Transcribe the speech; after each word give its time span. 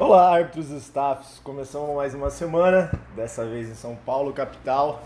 Olá, 0.00 0.32
árbitros 0.32 0.70
e 0.70 0.76
staffs. 0.76 1.40
Começamos 1.42 1.92
mais 1.96 2.14
uma 2.14 2.30
semana, 2.30 2.88
dessa 3.16 3.44
vez 3.44 3.68
em 3.68 3.74
São 3.74 3.96
Paulo, 3.96 4.32
capital. 4.32 5.02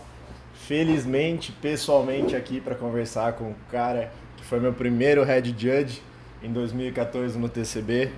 Felizmente, 0.53 1.51
pessoalmente 1.51 2.35
aqui 2.35 2.61
para 2.61 2.75
conversar 2.75 3.33
com 3.33 3.45
o 3.45 3.55
cara 3.71 4.11
que 4.37 4.45
foi 4.45 4.59
meu 4.59 4.71
primeiro 4.71 5.23
head 5.23 5.49
judge 5.49 5.99
em 6.43 6.53
2014 6.53 7.39
no 7.39 7.49
TCB, 7.49 8.11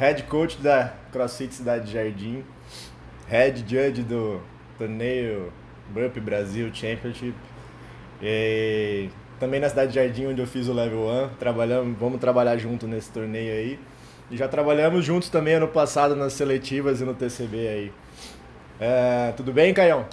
head 0.00 0.24
coach 0.24 0.58
da 0.58 0.92
CrossFit 1.12 1.54
Cidade 1.54 1.86
de 1.86 1.92
Jardim, 1.92 2.44
head 3.28 3.60
judge 3.60 4.02
do 4.02 4.40
torneio 4.76 5.52
Burp 5.90 6.16
Brasil 6.16 6.74
Championship. 6.74 7.36
E 8.20 9.10
também 9.38 9.60
na 9.60 9.68
Cidade 9.68 9.92
de 9.92 9.94
Jardim, 9.94 10.26
onde 10.26 10.40
eu 10.40 10.46
fiz 10.48 10.66
o 10.66 10.72
Level 10.72 11.06
1. 11.06 11.36
Trabalhamos, 11.38 11.96
vamos 11.96 12.20
trabalhar 12.20 12.56
junto 12.56 12.88
nesse 12.88 13.12
torneio 13.12 13.52
aí. 13.52 13.89
E 14.30 14.36
já 14.36 14.46
trabalhamos 14.46 15.04
juntos 15.04 15.28
também 15.28 15.54
ano 15.54 15.68
passado 15.68 16.14
nas 16.14 16.32
seletivas 16.32 17.00
e 17.00 17.04
no 17.04 17.14
TCB 17.14 17.68
aí. 17.68 17.92
É, 18.78 19.32
tudo 19.36 19.52
bem, 19.52 19.74
Caião? 19.74 20.06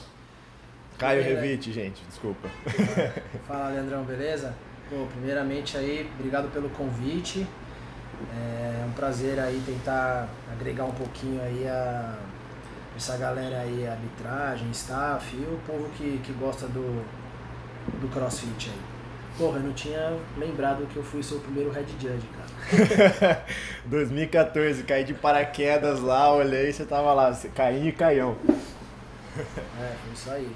Caio 0.97 1.23
bem, 1.23 1.35
Revite, 1.35 1.71
gente, 1.71 2.03
desculpa. 2.09 2.49
Fala, 3.47 3.69
Leandrão, 3.69 4.03
beleza? 4.03 4.55
Pô, 4.89 5.05
primeiramente 5.11 5.77
aí, 5.77 6.09
obrigado 6.17 6.51
pelo 6.51 6.69
convite. 6.69 7.45
É 8.33 8.85
um 8.87 8.91
prazer 8.93 9.39
aí 9.39 9.61
tentar 9.63 10.27
agregar 10.51 10.85
um 10.85 10.91
pouquinho 10.91 11.39
aí 11.41 11.67
a 11.67 12.17
essa 12.95 13.15
galera 13.15 13.59
aí, 13.59 13.87
arbitragem, 13.87 14.71
staff 14.71 15.35
e 15.35 15.41
o 15.41 15.59
povo 15.67 15.87
que, 15.95 16.19
que 16.23 16.33
gosta 16.33 16.67
do, 16.67 17.05
do 18.01 18.07
crossfit 18.11 18.71
aí. 18.71 18.86
Porra, 19.37 19.59
eu 19.59 19.63
não 19.63 19.73
tinha 19.73 20.17
lembrado 20.35 20.87
que 20.87 20.97
eu 20.97 21.03
fui 21.03 21.21
seu 21.21 21.39
primeiro 21.39 21.69
head 21.69 21.87
judge, 21.99 22.27
cara. 22.27 23.45
2014, 23.85 24.81
caí 24.83 25.03
de 25.03 25.13
paraquedas 25.13 25.99
lá, 25.99 26.33
olhei 26.33 26.69
e 26.69 26.73
você 26.73 26.83
tava 26.83 27.13
lá, 27.13 27.31
você 27.31 27.47
caiu 27.47 27.87
e 27.87 27.91
caião. 27.91 28.35
É, 29.79 29.93
foi 30.03 30.13
isso 30.13 30.31
aí. 30.31 30.51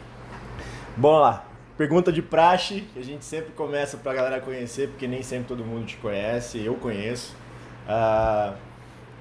Bom 0.98 1.20
lá, 1.20 1.46
pergunta 1.78 2.12
de 2.12 2.24
praxe, 2.24 2.82
que 2.92 3.00
a 3.00 3.04
gente 3.04 3.24
sempre 3.24 3.52
começa 3.52 3.98
pra 3.98 4.16
galera 4.16 4.42
conhecer, 4.42 4.90
porque 4.90 5.08
nem 5.08 5.22
sempre 5.22 5.50
todo 5.50 5.64
mundo 5.64 5.86
te 5.86 5.98
conhece, 5.98 6.60
eu 6.60 6.74
conheço. 6.74 7.36
Ah, 7.88 8.56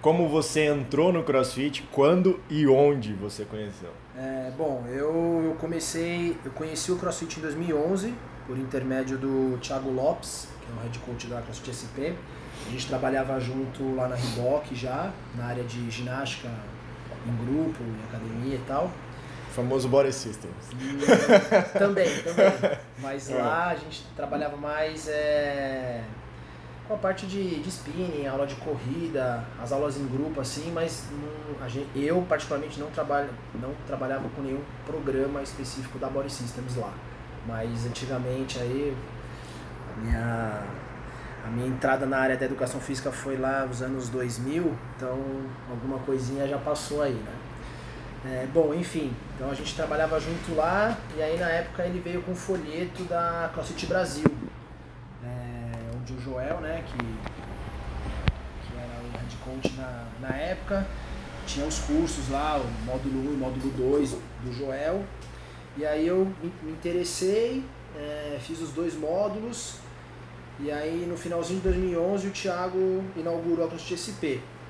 como 0.01 0.27
você 0.27 0.65
entrou 0.65 1.13
no 1.13 1.23
CrossFit, 1.23 1.83
quando 1.93 2.41
e 2.49 2.67
onde 2.67 3.13
você 3.13 3.45
conheceu? 3.45 3.91
É, 4.17 4.51
bom, 4.57 4.87
eu, 4.89 5.43
eu 5.45 5.57
comecei, 5.61 6.35
eu 6.43 6.51
conheci 6.53 6.91
o 6.91 6.97
CrossFit 6.97 7.39
em 7.39 7.43
2011 7.43 8.15
por 8.47 8.59
intermédio 8.59 9.19
do 9.19 9.59
Thiago 9.59 9.91
Lopes, 9.91 10.49
que 10.61 10.71
é 10.71 10.75
o 10.75 10.83
head 10.83 10.99
coach 11.01 11.27
da 11.27 11.41
CrossFit 11.43 11.75
SP. 11.75 11.99
A 12.67 12.71
gente 12.71 12.87
trabalhava 12.87 13.39
junto 13.41 13.95
lá 13.95 14.09
na 14.09 14.17
Reebok 14.17 14.75
já, 14.75 15.11
na 15.35 15.47
área 15.47 15.65
de 15.65 15.91
ginástica 15.91 16.49
em 17.27 17.37
grupo, 17.45 17.83
em 17.83 18.05
academia 18.09 18.57
e 18.57 18.65
tal. 18.67 18.91
O 19.49 19.53
famoso 19.53 19.89
Body 19.89 20.13
Systems. 20.13 20.55
E, 20.73 21.79
também, 21.79 22.09
também. 22.23 22.79
Mas 22.99 23.29
lá 23.31 23.69
a 23.69 23.75
gente 23.75 24.05
trabalhava 24.15 24.57
mais 24.57 25.09
é, 25.09 26.05
com 26.91 26.95
a 26.95 26.99
parte 26.99 27.25
de, 27.25 27.61
de 27.61 27.69
spinning, 27.69 28.27
aula 28.27 28.47
de 28.47 28.57
corrida, 28.57 29.45
as 29.63 29.71
aulas 29.71 29.97
em 29.97 30.07
grupo 30.09 30.41
assim, 30.41 30.73
mas 30.73 31.05
não, 31.13 31.69
gente, 31.69 31.89
eu 31.95 32.21
particularmente 32.29 32.81
não, 32.81 32.91
trabalho, 32.91 33.31
não 33.55 33.73
trabalhava 33.87 34.29
com 34.31 34.43
nenhum 34.43 34.61
programa 34.85 35.41
específico 35.41 35.99
da 36.01 36.09
Body 36.09 36.33
Systems 36.33 36.75
lá. 36.75 36.93
Mas 37.47 37.87
antigamente 37.87 38.59
aí 38.59 38.97
a 39.97 40.01
minha, 40.01 40.63
a 41.45 41.49
minha 41.49 41.67
entrada 41.67 42.07
na 42.07 42.19
área 42.19 42.37
da 42.37 42.45
educação 42.45 42.81
física 42.81 43.11
foi 43.11 43.37
lá 43.37 43.67
nos 43.67 43.83
anos 43.83 44.09
2000, 44.09 44.77
então 44.97 45.19
alguma 45.69 45.99
coisinha 46.01 46.47
já 46.47 46.59
passou 46.59 47.03
aí, 47.03 47.15
né? 47.15 47.33
É, 48.23 48.47
bom, 48.53 48.75
enfim, 48.75 49.15
então 49.35 49.51
a 49.51 49.55
gente 49.55 49.75
trabalhava 49.75 50.21
junto 50.21 50.55
lá 50.55 50.95
e 51.17 51.23
aí 51.23 51.39
na 51.39 51.49
época 51.49 51.85
ele 51.85 52.01
veio 52.01 52.21
com 52.21 52.33
um 52.33 52.37
folheto 52.37 53.05
da 53.05 53.51
CrossFit 53.55 53.87
Brasil, 53.87 54.27
é, 55.25 55.97
onde 55.97 56.13
o 56.13 56.21
Joel, 56.21 56.61
né, 56.61 56.85
que, 56.87 56.99
que 56.99 58.77
era 58.77 59.01
o 59.03 59.19
head 59.19 59.37
coach 59.43 59.75
na, 59.75 60.05
na 60.21 60.37
época, 60.37 60.87
tinha 61.47 61.65
os 61.65 61.79
cursos 61.79 62.29
lá, 62.29 62.59
o 62.59 62.85
módulo 62.85 63.31
1 63.31 63.33
e 63.33 63.37
módulo 63.39 63.71
2 63.71 64.11
do 64.45 64.53
Joel, 64.53 65.03
e 65.81 65.87
aí 65.87 66.07
eu 66.07 66.31
me 66.63 66.73
interessei, 66.73 67.65
é, 67.97 68.39
fiz 68.39 68.61
os 68.61 68.71
dois 68.73 68.95
módulos, 68.95 69.77
e 70.59 70.71
aí 70.71 71.07
no 71.09 71.17
finalzinho 71.17 71.59
de 71.59 71.69
2011 71.69 72.29
o 72.29 72.31
Thiago 72.31 73.03
inaugurou 73.17 73.65
a 73.65 73.69
CrossFit 73.69 73.97
SP. 73.97 74.25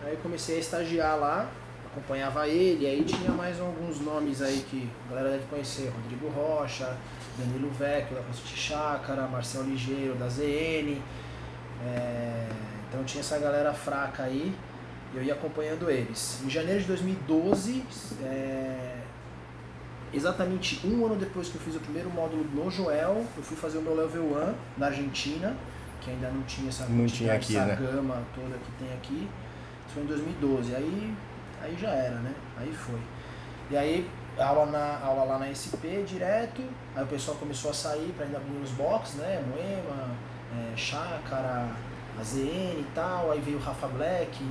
Aí 0.04 0.12
eu 0.12 0.18
comecei 0.18 0.54
a 0.54 0.58
estagiar 0.60 1.18
lá, 1.18 1.50
acompanhava 1.84 2.46
ele, 2.46 2.86
aí 2.86 3.02
tinha 3.02 3.32
mais 3.32 3.60
alguns 3.60 3.98
nomes 3.98 4.40
aí 4.40 4.64
que 4.70 4.88
a 5.06 5.10
galera 5.10 5.30
deve 5.30 5.46
conhecer, 5.50 5.88
Rodrigo 5.88 6.28
Rocha, 6.28 6.96
Danilo 7.36 7.70
Vecchio 7.70 8.14
da 8.14 8.22
CrossFit 8.22 8.56
Chácara, 8.56 9.26
Marcel 9.26 9.64
Ligeiro 9.64 10.14
da 10.14 10.28
ZN, 10.28 10.96
é, 11.84 12.46
então 12.88 13.02
tinha 13.02 13.20
essa 13.20 13.36
galera 13.36 13.74
fraca 13.74 14.22
aí, 14.22 14.54
e 15.12 15.16
eu 15.16 15.24
ia 15.24 15.34
acompanhando 15.34 15.90
eles. 15.90 16.40
Em 16.44 16.48
janeiro 16.48 16.82
de 16.82 16.86
2012, 16.86 17.84
é, 18.22 18.99
exatamente 20.12 20.86
um 20.86 21.04
ano 21.06 21.16
depois 21.16 21.48
que 21.48 21.56
eu 21.56 21.60
fiz 21.60 21.76
o 21.76 21.80
primeiro 21.80 22.10
módulo 22.10 22.44
no 22.44 22.70
Joel, 22.70 23.24
eu 23.36 23.42
fui 23.42 23.56
fazer 23.56 23.78
o 23.78 23.82
meu 23.82 23.94
level 23.94 24.22
1 24.22 24.54
na 24.78 24.86
Argentina, 24.86 25.56
que 26.00 26.10
ainda 26.10 26.28
não 26.30 26.42
tinha 26.42 26.68
essa, 26.68 26.86
Não 26.86 27.06
tinha 27.06 27.34
aqui, 27.34 27.56
essa 27.56 27.66
né? 27.66 27.76
gama 27.76 28.22
toda 28.34 28.56
que 28.58 28.72
tem 28.78 28.92
aqui. 28.94 29.28
Isso 29.86 29.94
foi 29.94 30.02
em 30.02 30.06
2012. 30.06 30.74
Aí, 30.74 31.14
aí 31.62 31.76
já 31.78 31.90
era, 31.90 32.16
né? 32.16 32.34
Aí 32.58 32.72
foi. 32.72 33.00
E 33.70 33.76
aí, 33.76 34.10
aula, 34.38 34.66
na, 34.66 34.98
aula 35.04 35.24
lá 35.24 35.38
na 35.38 35.46
SP 35.54 36.02
direto, 36.06 36.62
aí 36.96 37.04
o 37.04 37.06
pessoal 37.06 37.36
começou 37.36 37.70
a 37.70 37.74
sair 37.74 38.12
para 38.16 38.24
ainda 38.24 38.38
abrir 38.38 38.56
os 38.62 38.70
boxes, 38.70 39.16
né? 39.16 39.42
Moema, 39.46 40.10
é, 40.56 40.76
Chácara, 40.76 41.68
AZN 42.18 42.80
e 42.80 42.86
tal. 42.94 43.30
Aí 43.30 43.40
veio 43.40 43.58
o 43.58 43.60
Rafa 43.60 43.86
Black 43.88 44.42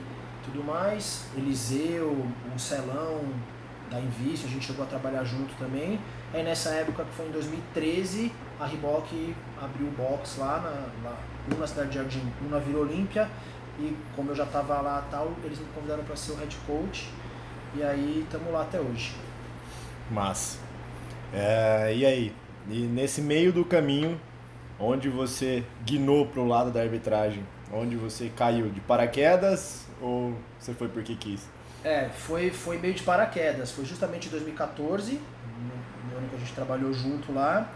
tudo 0.50 0.64
mais. 0.64 1.26
Eliseu, 1.36 2.26
o 2.56 2.60
Celão, 2.60 3.22
da 3.90 4.00
Invício, 4.00 4.48
a 4.48 4.52
gente 4.52 4.66
chegou 4.66 4.86
a 4.86 4.88
trabalhar 4.88 5.24
junto 5.24 5.54
também. 5.56 6.00
Aí 6.34 6.44
nessa 6.44 6.70
época, 6.70 7.04
que 7.04 7.12
foi 7.14 7.28
em 7.28 7.32
2013, 7.32 8.32
a 8.60 8.66
Reebok 8.66 9.36
abriu 9.62 9.88
o 9.88 9.92
box 9.92 10.38
lá, 10.38 10.60
na, 10.60 11.10
lá 11.10 11.18
um 11.52 11.60
na 11.60 11.68
Cidade 11.68 11.90
de 11.90 11.96
Jardim, 11.96 12.22
um 12.46 12.50
na 12.50 12.60
Vila 12.60 12.80
Olímpia. 12.80 13.30
E 13.80 13.96
como 14.16 14.32
eu 14.32 14.36
já 14.36 14.44
estava 14.44 14.82
lá 14.82 15.08
tal, 15.10 15.34
eles 15.44 15.58
me 15.60 15.66
convidaram 15.74 16.04
para 16.04 16.16
ser 16.16 16.34
o 16.34 16.36
head 16.36 16.56
coach. 16.68 17.10
E 17.76 17.84
aí 17.84 18.24
estamos 18.24 18.52
lá 18.52 18.64
até 18.64 18.80
hoje. 18.80 19.14
Massa. 20.12 20.60
É, 21.34 21.94
e 21.96 22.06
aí? 22.06 22.36
E 22.70 22.80
nesse 22.82 23.22
meio 23.22 23.54
do 23.54 23.64
caminho, 23.64 24.20
onde 24.80 25.10
você 25.10 25.64
guinou 25.86 26.26
pro 26.26 26.46
lado 26.46 26.72
da 26.72 26.82
arbitragem? 26.82 27.44
Onde 27.72 27.96
você 27.96 28.30
caiu? 28.36 28.70
De 28.70 28.80
paraquedas 28.82 29.88
ou 30.02 30.34
você 30.60 30.74
foi 30.74 30.88
porque 30.88 31.16
quis? 31.16 31.48
É, 31.84 32.10
foi, 32.10 32.50
foi 32.50 32.78
meio 32.78 32.94
de 32.94 33.04
paraquedas. 33.04 33.72
Foi 33.72 33.86
justamente 33.86 34.28
em 34.28 34.32
2014, 34.32 35.14
no, 35.14 36.12
no 36.12 36.18
ano 36.18 36.30
que 36.30 36.36
a 36.36 36.40
gente 36.40 36.54
trabalhou 36.54 36.94
junto 36.94 37.32
lá. 37.32 37.70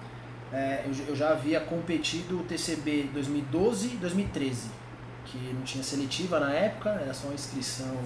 É, 0.52 0.84
eu, 0.86 1.08
eu 1.08 1.16
já 1.16 1.30
havia 1.32 1.60
competido 1.62 2.40
o 2.40 2.44
TCB 2.44 3.10
2012 3.14 3.88
e 3.88 3.98
2013, 3.98 4.70
que 5.26 5.38
não 5.54 5.64
tinha 5.64 5.84
seletiva 5.84 6.40
na 6.40 6.54
época, 6.54 6.90
era 6.92 7.14
só 7.14 7.28
uma 7.28 7.34
inscrição. 7.34 7.98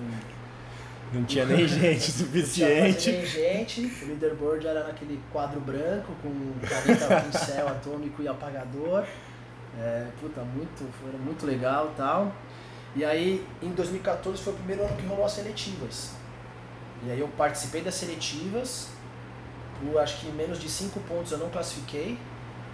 Não 1.11 1.23
tinha 1.25 1.45
nem 1.45 1.67
gente 1.67 1.83
Não 1.83 1.89
tinha 1.89 1.99
suficiente. 1.99 3.11
nem 3.11 3.25
gente, 3.25 3.81
o 4.03 4.07
leaderboard 4.07 4.65
era 4.67 4.85
naquele 4.85 5.19
quadro 5.31 5.59
branco 5.59 6.13
com 6.21 6.53
caneta, 6.65 7.21
pincel 7.21 7.67
atômico 7.69 8.21
e 8.21 8.27
apagador. 8.27 9.05
É, 9.79 10.07
puta, 10.19 10.41
muito, 10.41 10.89
foi 11.01 11.19
muito 11.19 11.45
legal 11.45 11.91
e 11.93 11.97
tal. 11.97 12.33
E 12.95 13.05
aí, 13.05 13.45
em 13.61 13.71
2014 13.71 14.41
foi 14.41 14.53
o 14.53 14.55
primeiro 14.55 14.83
ano 14.83 14.95
que 14.95 15.05
rolou 15.05 15.25
as 15.25 15.33
seletivas. 15.33 16.11
E 17.03 17.11
aí 17.11 17.19
eu 17.19 17.27
participei 17.29 17.81
das 17.81 17.95
seletivas, 17.95 18.89
por 19.79 19.99
acho 19.99 20.19
que 20.19 20.31
menos 20.31 20.59
de 20.59 20.69
5 20.69 20.99
pontos 21.01 21.31
eu 21.31 21.37
não 21.37 21.49
classifiquei 21.49 22.17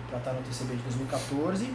para 0.07 0.19
estar 0.19 0.33
no 0.33 0.42
TCB 0.42 0.75
de 0.75 0.83
2014. 0.83 1.74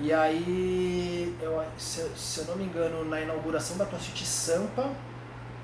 E 0.00 0.12
aí, 0.12 1.36
eu, 1.42 1.62
se, 1.76 2.08
se 2.16 2.40
eu 2.40 2.44
não 2.46 2.56
me 2.56 2.64
engano, 2.64 3.04
na 3.04 3.20
inauguração 3.20 3.76
da 3.76 3.84
CrossFit 3.84 4.24
Sampa, 4.24 4.90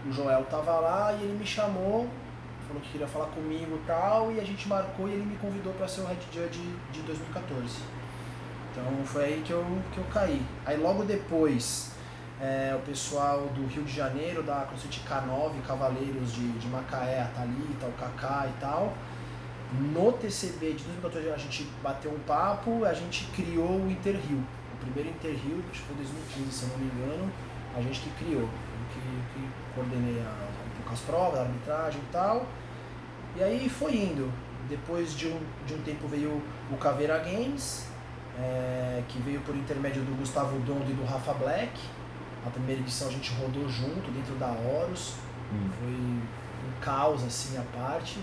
o 0.04 0.12
Joel 0.12 0.44
tava 0.46 0.72
lá 0.80 1.12
e 1.12 1.22
ele 1.22 1.38
me 1.38 1.46
chamou, 1.46 2.08
falou 2.66 2.82
que 2.82 2.90
queria 2.90 3.06
falar 3.06 3.26
comigo 3.26 3.76
e 3.76 3.86
tal, 3.86 4.32
e 4.32 4.40
a 4.40 4.44
gente 4.44 4.68
marcou 4.68 5.08
e 5.08 5.12
ele 5.12 5.24
me 5.24 5.36
convidou 5.36 5.72
para 5.74 5.86
ser 5.86 6.00
o 6.00 6.06
Head 6.06 6.20
Judge 6.32 6.60
de 6.92 7.00
2014. 7.02 7.78
Então 8.74 9.04
foi 9.04 9.24
aí 9.24 9.42
que 9.44 9.52
eu, 9.52 9.64
que 9.92 9.98
eu 9.98 10.04
caí. 10.12 10.42
Aí 10.66 10.76
logo 10.76 11.04
depois, 11.04 11.92
é, 12.40 12.74
o 12.76 12.80
pessoal 12.80 13.46
do 13.54 13.66
Rio 13.68 13.84
de 13.84 13.92
Janeiro, 13.92 14.42
da 14.42 14.62
CrossFit 14.62 15.00
K9, 15.08 15.62
Cavaleiros 15.64 16.32
de, 16.32 16.50
de 16.58 16.66
Macaé, 16.66 17.22
a 17.22 17.26
Thalita, 17.26 17.86
o 17.86 17.92
Kaká 17.92 18.48
e 18.48 18.60
tal, 18.60 18.92
no 19.92 20.12
TCB 20.12 20.72
de 20.72 20.84
2014 20.84 21.30
a 21.30 21.36
gente 21.36 21.68
bateu 21.82 22.10
um 22.10 22.18
papo, 22.20 22.84
a 22.84 22.92
gente 22.92 23.26
criou 23.26 23.80
o 23.80 23.90
Interrio. 23.90 24.42
O 24.74 24.76
primeiro 24.80 25.10
Interrio, 25.10 25.62
acho 25.70 25.80
que 25.80 25.86
foi 25.86 25.96
2015, 25.96 26.52
se 26.52 26.62
eu 26.64 26.68
não 26.70 26.78
me 26.78 26.86
engano, 26.86 27.32
a 27.76 27.80
gente 27.80 28.00
que 28.00 28.10
criou. 28.24 28.48
que, 28.92 29.00
que 29.00 29.48
coordenei 29.72 30.20
a, 30.20 30.30
um 30.30 30.76
pouco 30.78 30.92
as 30.92 31.00
provas, 31.00 31.38
a 31.38 31.42
arbitragem 31.42 32.00
e 32.00 32.12
tal. 32.12 32.44
E 33.36 33.42
aí 33.42 33.68
foi 33.68 33.94
indo. 33.96 34.32
Depois 34.68 35.14
de 35.14 35.28
um, 35.28 35.40
de 35.66 35.74
um 35.74 35.82
tempo 35.82 36.08
veio 36.08 36.42
o 36.70 36.76
Caveira 36.76 37.18
Games, 37.18 37.86
é, 38.38 39.02
que 39.08 39.18
veio 39.20 39.40
por 39.40 39.54
intermédio 39.54 40.02
do 40.02 40.16
Gustavo 40.16 40.58
Dondo 40.60 40.90
e 40.90 40.94
do 40.94 41.04
Rafa 41.04 41.34
Black. 41.34 41.72
A 42.46 42.50
primeira 42.50 42.80
edição 42.80 43.08
a 43.08 43.10
gente 43.10 43.32
rodou 43.34 43.68
junto 43.68 44.10
dentro 44.10 44.34
da 44.36 44.48
Horus. 44.48 45.14
Hum. 45.52 45.70
Foi 45.78 45.88
um 45.88 46.80
caos 46.80 47.22
assim 47.24 47.56
a 47.56 47.62
parte. 47.76 48.18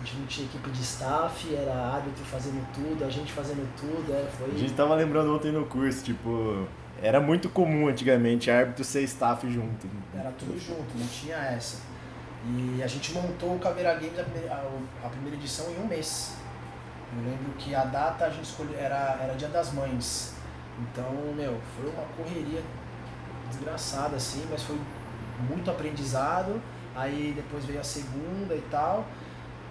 A 0.00 0.04
gente 0.04 0.16
não 0.16 0.26
tinha 0.26 0.46
equipe 0.46 0.70
de 0.70 0.82
staff, 0.82 1.54
era 1.54 1.72
árbitro 1.72 2.24
fazendo 2.24 2.66
tudo, 2.74 3.04
a 3.04 3.08
gente 3.08 3.32
fazendo 3.32 3.68
tudo. 3.78 4.12
É, 4.12 4.28
foi... 4.36 4.50
A 4.50 4.58
gente 4.58 4.74
tava 4.74 4.94
lembrando 4.94 5.34
ontem 5.34 5.52
no 5.52 5.64
curso, 5.66 6.04
tipo, 6.04 6.66
era 7.00 7.20
muito 7.20 7.48
comum 7.48 7.88
antigamente 7.88 8.50
árbitro 8.50 8.84
ser 8.84 9.02
staff 9.02 9.48
junto. 9.50 9.86
Era 10.14 10.30
tudo 10.32 10.58
junto, 10.58 10.98
não 10.98 11.06
tinha 11.06 11.36
essa. 11.36 11.80
E 12.44 12.82
a 12.82 12.86
gente 12.88 13.12
montou 13.12 13.54
o 13.54 13.58
Caveira 13.60 13.94
Games, 13.94 14.18
a 14.18 14.24
primeira, 14.24 14.54
a, 14.54 15.06
a 15.06 15.08
primeira 15.08 15.36
edição, 15.36 15.70
em 15.70 15.78
um 15.78 15.86
mês. 15.86 16.36
Eu 17.14 17.30
lembro 17.30 17.52
que 17.58 17.74
a 17.74 17.84
data 17.84 18.24
a 18.24 18.30
gente 18.30 18.44
escolheu, 18.44 18.78
era, 18.78 19.18
era 19.20 19.34
Dia 19.34 19.48
das 19.48 19.72
Mães. 19.72 20.34
Então, 20.80 21.12
meu, 21.36 21.60
foi 21.76 21.90
uma 21.90 22.04
correria 22.16 22.62
desgraçada 23.50 24.16
assim, 24.16 24.46
mas 24.50 24.62
foi 24.62 24.80
muito 25.48 25.70
aprendizado. 25.70 26.60
Aí 26.94 27.34
depois 27.36 27.66
veio 27.66 27.80
a 27.80 27.84
segunda 27.84 28.54
e 28.54 28.62
tal. 28.70 29.04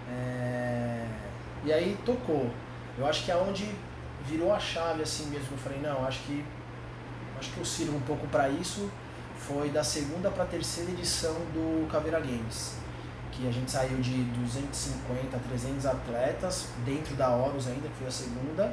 É... 0.08 1.04
E 1.64 1.72
aí 1.72 1.98
tocou. 2.06 2.48
Eu 2.96 3.06
acho 3.06 3.24
que 3.24 3.32
é 3.32 3.36
onde 3.36 3.68
virou 4.24 4.52
a 4.52 4.60
chave 4.60 5.02
assim 5.02 5.26
mesmo. 5.26 5.48
Eu 5.52 5.58
falei, 5.58 5.80
não, 5.80 6.06
acho 6.06 6.20
que 6.20 6.44
acho 7.38 7.50
que 7.50 7.58
eu 7.58 7.64
sirvo 7.64 7.96
um 7.96 8.02
pouco 8.02 8.26
para 8.28 8.48
isso. 8.48 8.88
Foi 9.36 9.68
da 9.70 9.82
segunda 9.82 10.30
para 10.30 10.44
terceira 10.44 10.92
edição 10.92 11.34
do 11.52 11.88
Caveira 11.90 12.20
Games 12.20 12.81
que 13.32 13.48
a 13.48 13.50
gente 13.50 13.70
saiu 13.70 13.98
de 13.98 14.22
250 14.24 15.36
a 15.36 15.40
300 15.40 15.86
atletas, 15.86 16.68
dentro 16.84 17.16
da 17.16 17.30
Horus 17.30 17.66
ainda, 17.66 17.88
que 17.88 17.94
foi 17.96 18.06
a 18.06 18.10
segunda, 18.10 18.72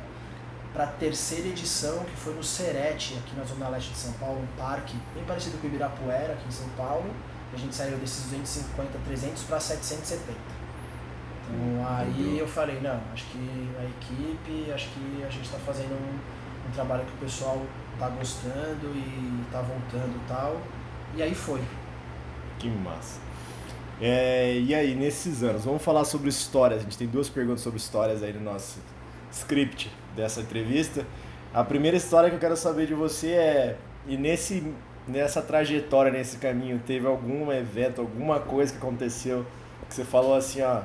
para 0.73 0.83
a 0.83 0.87
terceira 0.87 1.47
edição, 1.47 2.03
que 2.03 2.15
foi 2.15 2.33
no 2.35 2.43
Serete, 2.43 3.17
aqui 3.17 3.35
na 3.35 3.43
Zona 3.43 3.69
Leste 3.69 3.91
de 3.91 3.97
São 3.97 4.13
Paulo, 4.13 4.41
um 4.41 4.57
parque 4.59 4.95
bem 5.15 5.23
parecido 5.23 5.57
com 5.57 5.65
o 5.65 5.69
Ibirapuera, 5.69 6.33
aqui 6.33 6.47
em 6.47 6.51
São 6.51 6.69
Paulo. 6.77 7.09
A 7.51 7.57
gente 7.57 7.75
saiu 7.75 7.97
desses 7.97 8.25
250, 8.25 8.99
300 9.07 9.43
para 9.43 9.59
770. 9.59 10.59
Então 11.49 11.87
aí 11.87 12.37
eu 12.37 12.47
falei, 12.47 12.79
não, 12.79 12.99
acho 13.11 13.25
que 13.25 13.69
a 13.79 13.85
equipe, 13.85 14.71
acho 14.71 14.89
que 14.89 15.23
a 15.23 15.29
gente 15.29 15.45
está 15.45 15.57
fazendo 15.57 15.93
um, 15.93 16.69
um, 16.69 16.71
trabalho 16.71 17.03
que 17.05 17.13
o 17.13 17.17
pessoal 17.17 17.59
está 17.93 18.07
gostando 18.09 18.93
e 18.93 19.41
está 19.45 19.61
voltando 19.61 20.15
e 20.15 20.27
tal. 20.27 20.61
E 21.15 21.23
aí 21.23 21.33
foi. 21.33 21.63
Que 22.59 22.69
massa. 22.69 23.19
É, 24.01 24.57
e 24.57 24.73
aí, 24.73 24.95
nesses 24.95 25.43
anos, 25.43 25.65
vamos 25.65 25.83
falar 25.83 26.05
sobre 26.05 26.29
histórias. 26.29 26.79
A 26.79 26.83
gente 26.83 26.97
tem 26.97 27.07
duas 27.07 27.27
perguntas 27.27 27.61
sobre 27.61 27.79
histórias 27.79 28.23
aí 28.23 28.31
no 28.31 28.41
nosso 28.41 28.79
script 29.31 29.91
dessa 30.15 30.41
entrevista. 30.41 31.05
A 31.53 31.63
primeira 31.63 31.97
história 31.97 32.29
que 32.29 32.35
eu 32.35 32.39
quero 32.39 32.55
saber 32.55 32.87
de 32.87 32.93
você 32.93 33.31
é: 33.31 33.77
e 34.07 34.15
nesse, 34.15 34.63
nessa 35.07 35.41
trajetória, 35.41 36.11
nesse 36.11 36.37
caminho, 36.37 36.81
teve 36.85 37.07
algum 37.07 37.51
evento, 37.51 37.99
alguma 38.01 38.39
coisa 38.39 38.71
que 38.71 38.77
aconteceu 38.77 39.45
que 39.89 39.95
você 39.95 40.05
falou 40.05 40.35
assim, 40.35 40.61
ó, 40.61 40.81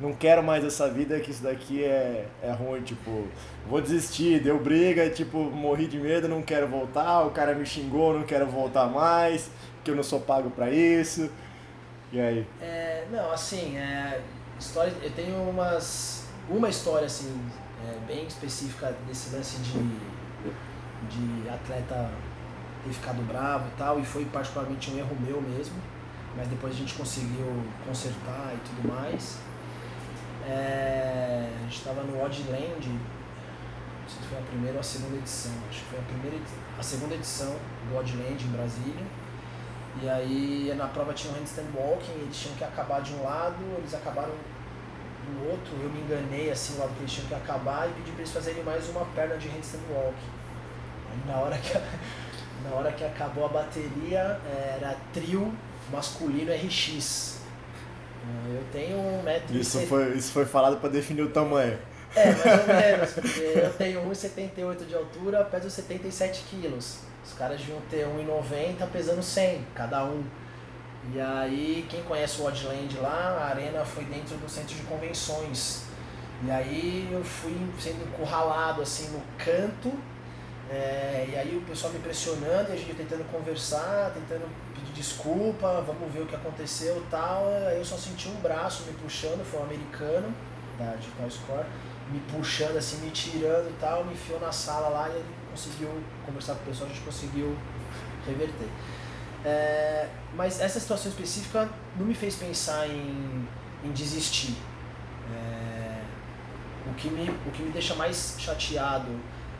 não 0.00 0.12
quero 0.12 0.42
mais 0.42 0.64
essa 0.64 0.88
vida, 0.88 1.18
que 1.20 1.30
isso 1.30 1.42
daqui 1.42 1.84
é, 1.84 2.26
é 2.42 2.50
ruim, 2.50 2.82
tipo, 2.82 3.28
vou 3.68 3.80
desistir, 3.80 4.40
deu 4.40 4.58
briga, 4.58 5.08
tipo, 5.08 5.38
morri 5.38 5.86
de 5.86 5.98
medo, 5.98 6.26
não 6.26 6.42
quero 6.42 6.66
voltar, 6.66 7.22
o 7.22 7.30
cara 7.30 7.54
me 7.54 7.64
xingou, 7.64 8.12
não 8.12 8.24
quero 8.24 8.46
voltar 8.46 8.86
mais, 8.86 9.50
que 9.84 9.90
eu 9.90 9.94
não 9.94 10.02
sou 10.02 10.20
pago 10.20 10.50
para 10.50 10.70
isso. 10.70 11.30
E 12.12 12.20
aí? 12.20 12.46
É, 12.60 13.06
não, 13.10 13.30
assim, 13.30 13.76
é, 13.76 14.20
história, 14.58 14.92
eu 15.00 15.10
tenho 15.12 15.36
umas, 15.48 16.26
uma 16.48 16.68
história 16.68 17.06
assim, 17.06 17.40
é, 17.86 18.06
bem 18.06 18.26
específica 18.26 18.92
desse 19.06 19.34
lance 19.34 19.58
de, 19.58 19.78
de 21.08 21.48
atleta 21.48 22.10
ter 22.84 22.92
ficado 22.92 23.22
bravo 23.28 23.68
e 23.68 23.78
tal, 23.78 24.00
e 24.00 24.04
foi 24.04 24.24
particularmente 24.24 24.90
um 24.90 24.98
erro 24.98 25.16
meu 25.20 25.40
mesmo, 25.40 25.76
mas 26.36 26.48
depois 26.48 26.74
a 26.74 26.76
gente 26.76 26.94
conseguiu 26.94 27.62
consertar 27.86 28.54
e 28.54 28.58
tudo 28.68 28.88
mais. 28.88 29.38
É, 30.48 31.48
a 31.58 31.62
gente 31.62 31.76
estava 31.76 32.02
no 32.02 32.20
Oddland, 32.20 32.88
não 32.88 34.08
sei 34.08 34.22
se 34.22 34.28
foi 34.28 34.38
a 34.38 34.42
primeira 34.42 34.74
ou 34.74 34.80
a 34.80 34.82
segunda 34.82 35.16
edição, 35.16 35.52
acho 35.68 35.80
que 35.80 35.90
foi 35.90 35.98
a, 36.00 36.02
primeira, 36.02 36.44
a 36.76 36.82
segunda 36.82 37.14
edição 37.14 37.54
do 37.88 37.96
Oddland 37.96 38.44
em 38.44 38.48
Brasília 38.48 39.19
e 40.02 40.08
aí 40.08 40.74
na 40.76 40.86
prova 40.86 41.12
tinha 41.12 41.32
um 41.32 41.36
handstand 41.36 41.66
walking, 41.74 42.12
eles 42.12 42.36
tinham 42.36 42.56
que 42.56 42.64
acabar 42.64 43.02
de 43.02 43.12
um 43.14 43.22
lado, 43.24 43.56
eles 43.78 43.92
acabaram 43.92 44.32
do 45.26 45.50
outro, 45.50 45.72
eu 45.82 45.90
me 45.90 46.00
enganei 46.00 46.50
assim, 46.50 46.76
o 46.76 46.80
lado 46.80 46.94
que 46.94 47.00
eles 47.00 47.12
tinham 47.12 47.28
que 47.28 47.34
acabar 47.34 47.88
e 47.88 47.92
pedi 47.92 48.10
para 48.12 48.20
eles 48.20 48.32
fazerem 48.32 48.62
mais 48.62 48.88
uma 48.88 49.04
perna 49.06 49.36
de 49.36 49.48
handstand 49.48 49.82
walking. 49.90 50.30
Aí 51.10 51.32
na 51.32 51.38
hora 51.38 51.58
que, 51.58 51.74
na 52.64 52.76
hora 52.76 52.92
que 52.92 53.04
acabou 53.04 53.44
a 53.46 53.48
bateria, 53.48 54.40
era 54.76 54.96
trio 55.12 55.52
masculino 55.90 56.52
RX. 56.52 57.40
Eu 58.46 58.62
tenho 58.70 58.98
um 58.98 59.22
metro 59.22 59.56
isso 59.56 59.80
foi 59.86 60.16
Isso 60.16 60.32
foi 60.32 60.44
falado 60.44 60.76
para 60.78 60.88
definir 60.90 61.22
o 61.22 61.30
tamanho. 61.30 61.78
É, 62.14 62.32
mais 62.32 62.60
ou 62.60 62.66
menos, 62.74 63.12
porque 63.12 63.40
eu 63.40 63.72
tenho 63.74 64.00
1,78 64.10 64.86
de 64.86 64.94
altura, 64.94 65.44
peso 65.44 65.70
77 65.70 66.44
quilos. 66.50 67.09
Os 67.30 67.38
caras 67.38 67.60
deviam 67.60 67.80
ter 67.88 68.06
1,90 68.06 68.88
pesando 68.90 69.22
100 69.22 69.64
cada 69.72 70.04
um. 70.04 70.24
E 71.14 71.20
aí, 71.20 71.86
quem 71.88 72.02
conhece 72.02 72.42
o 72.42 72.44
Oddland 72.44 72.98
lá, 72.98 73.38
a 73.40 73.48
arena 73.50 73.84
foi 73.84 74.04
dentro 74.04 74.36
do 74.36 74.48
centro 74.48 74.74
de 74.74 74.82
convenções. 74.82 75.84
E 76.44 76.50
aí 76.50 77.08
eu 77.10 77.22
fui 77.22 77.56
sendo 77.78 78.02
encurralado 78.08 78.82
assim 78.82 79.08
no 79.10 79.22
canto. 79.38 79.92
É, 80.68 81.26
e 81.28 81.36
aí 81.36 81.56
o 81.56 81.62
pessoal 81.62 81.92
me 81.92 82.00
pressionando, 82.00 82.70
e 82.70 82.72
a 82.72 82.76
gente 82.76 82.94
tentando 82.94 83.24
conversar, 83.30 84.12
tentando 84.12 84.48
pedir 84.74 84.92
desculpa, 84.92 85.82
vamos 85.86 86.12
ver 86.12 86.22
o 86.22 86.26
que 86.26 86.34
aconteceu 86.34 87.02
tal. 87.10 87.46
Aí 87.68 87.78
eu 87.78 87.84
só 87.84 87.96
senti 87.96 88.28
um 88.28 88.40
braço 88.40 88.84
me 88.84 88.92
puxando, 88.94 89.44
foi 89.44 89.60
um 89.60 89.64
americano 89.64 90.34
da 90.78 90.96
Digital 90.96 91.30
Score, 91.30 91.66
me 92.10 92.20
puxando 92.32 92.76
assim, 92.76 92.98
me 93.04 93.10
tirando 93.10 93.70
e 93.70 93.76
tal, 93.80 94.04
me 94.04 94.14
enfiou 94.14 94.40
na 94.40 94.52
sala 94.52 94.88
lá 94.88 95.08
e 95.08 95.12
ele 95.12 95.39
conseguiu 95.50 95.90
conversar 96.24 96.54
com 96.54 96.62
o 96.62 96.66
pessoal, 96.66 96.88
a 96.88 96.92
gente 96.92 97.04
conseguiu 97.04 97.56
reverter. 98.26 98.68
É, 99.44 100.08
mas 100.34 100.60
essa 100.60 100.78
situação 100.78 101.10
específica 101.10 101.68
não 101.98 102.06
me 102.06 102.14
fez 102.14 102.36
pensar 102.36 102.86
em, 102.88 103.48
em 103.84 103.92
desistir. 103.92 104.56
É, 105.34 106.02
o, 106.90 106.94
que 106.94 107.08
me, 107.08 107.30
o 107.30 107.50
que 107.50 107.62
me 107.62 107.70
deixa 107.70 107.94
mais 107.94 108.36
chateado 108.38 109.10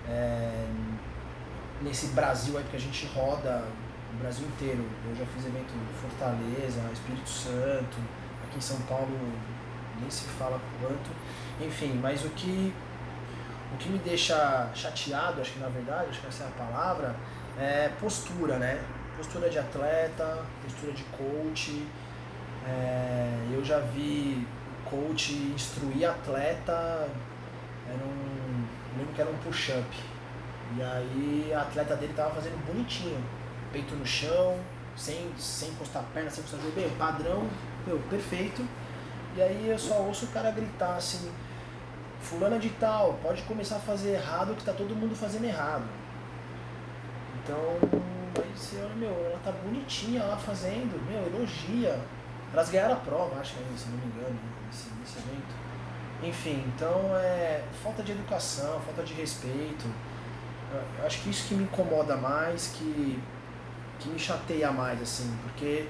é, 0.08 0.66
nesse 1.82 2.08
Brasil 2.08 2.56
aí, 2.56 2.62
porque 2.64 2.76
a 2.76 2.80
gente 2.80 3.06
roda 3.14 3.64
o 4.12 4.16
Brasil 4.18 4.46
inteiro. 4.46 4.84
Eu 5.08 5.16
já 5.16 5.24
fiz 5.26 5.46
evento 5.46 5.72
em 5.74 6.00
Fortaleza, 6.00 6.80
Espírito 6.92 7.28
Santo, 7.28 7.96
aqui 8.44 8.58
em 8.58 8.60
São 8.60 8.80
Paulo 8.82 9.16
nem 10.00 10.10
se 10.10 10.24
fala 10.38 10.60
quanto. 10.80 11.10
Enfim, 11.60 11.98
mas 12.02 12.24
o 12.24 12.30
que 12.30 12.72
o 13.72 13.76
que 13.76 13.88
me 13.88 13.98
deixa 13.98 14.68
chateado, 14.74 15.40
acho 15.40 15.52
que 15.52 15.60
na 15.60 15.68
verdade, 15.68 16.10
acho 16.10 16.20
que 16.20 16.26
essa 16.26 16.44
é 16.44 16.46
a 16.46 16.50
palavra, 16.50 17.14
é 17.58 17.90
postura, 18.00 18.58
né? 18.58 18.82
Postura 19.16 19.48
de 19.50 19.58
atleta, 19.58 20.44
postura 20.62 20.92
de 20.92 21.04
coach. 21.04 21.86
É, 22.66 23.48
eu 23.52 23.64
já 23.64 23.78
vi 23.80 24.46
coach 24.84 25.32
instruir 25.54 26.08
atleta, 26.08 27.08
era 27.88 28.04
um, 28.04 28.66
lembro 28.96 29.14
que 29.14 29.20
era 29.20 29.30
um 29.30 29.38
push-up. 29.38 29.86
E 30.76 30.82
aí 30.82 31.52
a 31.54 31.62
atleta 31.62 31.96
dele 31.96 32.12
tava 32.14 32.34
fazendo 32.34 32.64
bonitinho, 32.66 33.22
peito 33.72 33.94
no 33.94 34.06
chão, 34.06 34.58
sem, 34.96 35.30
sem 35.36 35.70
encostar 35.70 36.02
a 36.02 36.06
perna, 36.06 36.30
sem 36.30 36.40
encostar 36.40 36.60
o 36.60 36.62
joelho, 36.62 36.88
bem, 36.88 36.98
padrão, 36.98 37.46
meu, 37.86 37.98
perfeito. 38.10 38.66
E 39.36 39.42
aí 39.42 39.68
eu 39.68 39.78
só 39.78 39.94
ouço 40.02 40.26
o 40.26 40.28
cara 40.28 40.50
gritar 40.50 40.96
assim, 40.96 41.30
fulana 42.20 42.58
de 42.58 42.70
tal, 42.70 43.18
pode 43.22 43.42
começar 43.42 43.76
a 43.76 43.80
fazer 43.80 44.10
errado 44.12 44.54
que 44.54 44.64
tá 44.64 44.72
todo 44.72 44.94
mundo 44.94 45.14
fazendo 45.14 45.44
errado. 45.44 45.84
Então, 47.42 47.78
olha, 48.36 48.94
meu, 48.96 49.10
ela 49.26 49.40
tá 49.44 49.50
bonitinha 49.52 50.22
lá 50.24 50.36
fazendo, 50.36 51.00
meu, 51.08 51.26
elogia. 51.26 51.98
Elas 52.52 52.68
ganharam 52.68 52.94
a 52.94 52.98
prova, 52.98 53.40
acho 53.40 53.54
que 53.54 53.62
é, 53.62 53.76
se 53.76 53.88
não 53.88 53.98
me 53.98 54.06
engano, 54.06 54.38
nesse, 54.66 54.90
nesse 55.00 55.18
evento. 55.18 55.54
Enfim, 56.22 56.64
então 56.76 57.16
é 57.16 57.64
falta 57.82 58.02
de 58.02 58.12
educação, 58.12 58.80
falta 58.80 59.02
de 59.02 59.14
respeito. 59.14 59.86
Eu 60.98 61.06
acho 61.06 61.22
que 61.22 61.30
isso 61.30 61.48
que 61.48 61.54
me 61.54 61.64
incomoda 61.64 62.16
mais, 62.16 62.74
que, 62.76 63.20
que 63.98 64.08
me 64.08 64.18
chateia 64.18 64.70
mais, 64.70 65.00
assim, 65.00 65.36
porque 65.42 65.88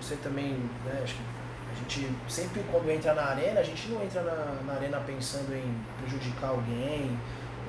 você 0.00 0.16
também, 0.16 0.52
né, 0.84 1.00
acho 1.02 1.14
que 1.14 1.22
a 1.70 1.74
gente 1.74 2.12
sempre 2.28 2.64
quando 2.70 2.90
entra 2.90 3.14
na 3.14 3.26
arena, 3.26 3.60
a 3.60 3.62
gente 3.62 3.88
não 3.88 4.02
entra 4.02 4.22
na, 4.22 4.62
na 4.66 4.72
arena 4.74 5.00
pensando 5.06 5.54
em 5.54 5.74
prejudicar 6.00 6.50
alguém 6.50 7.18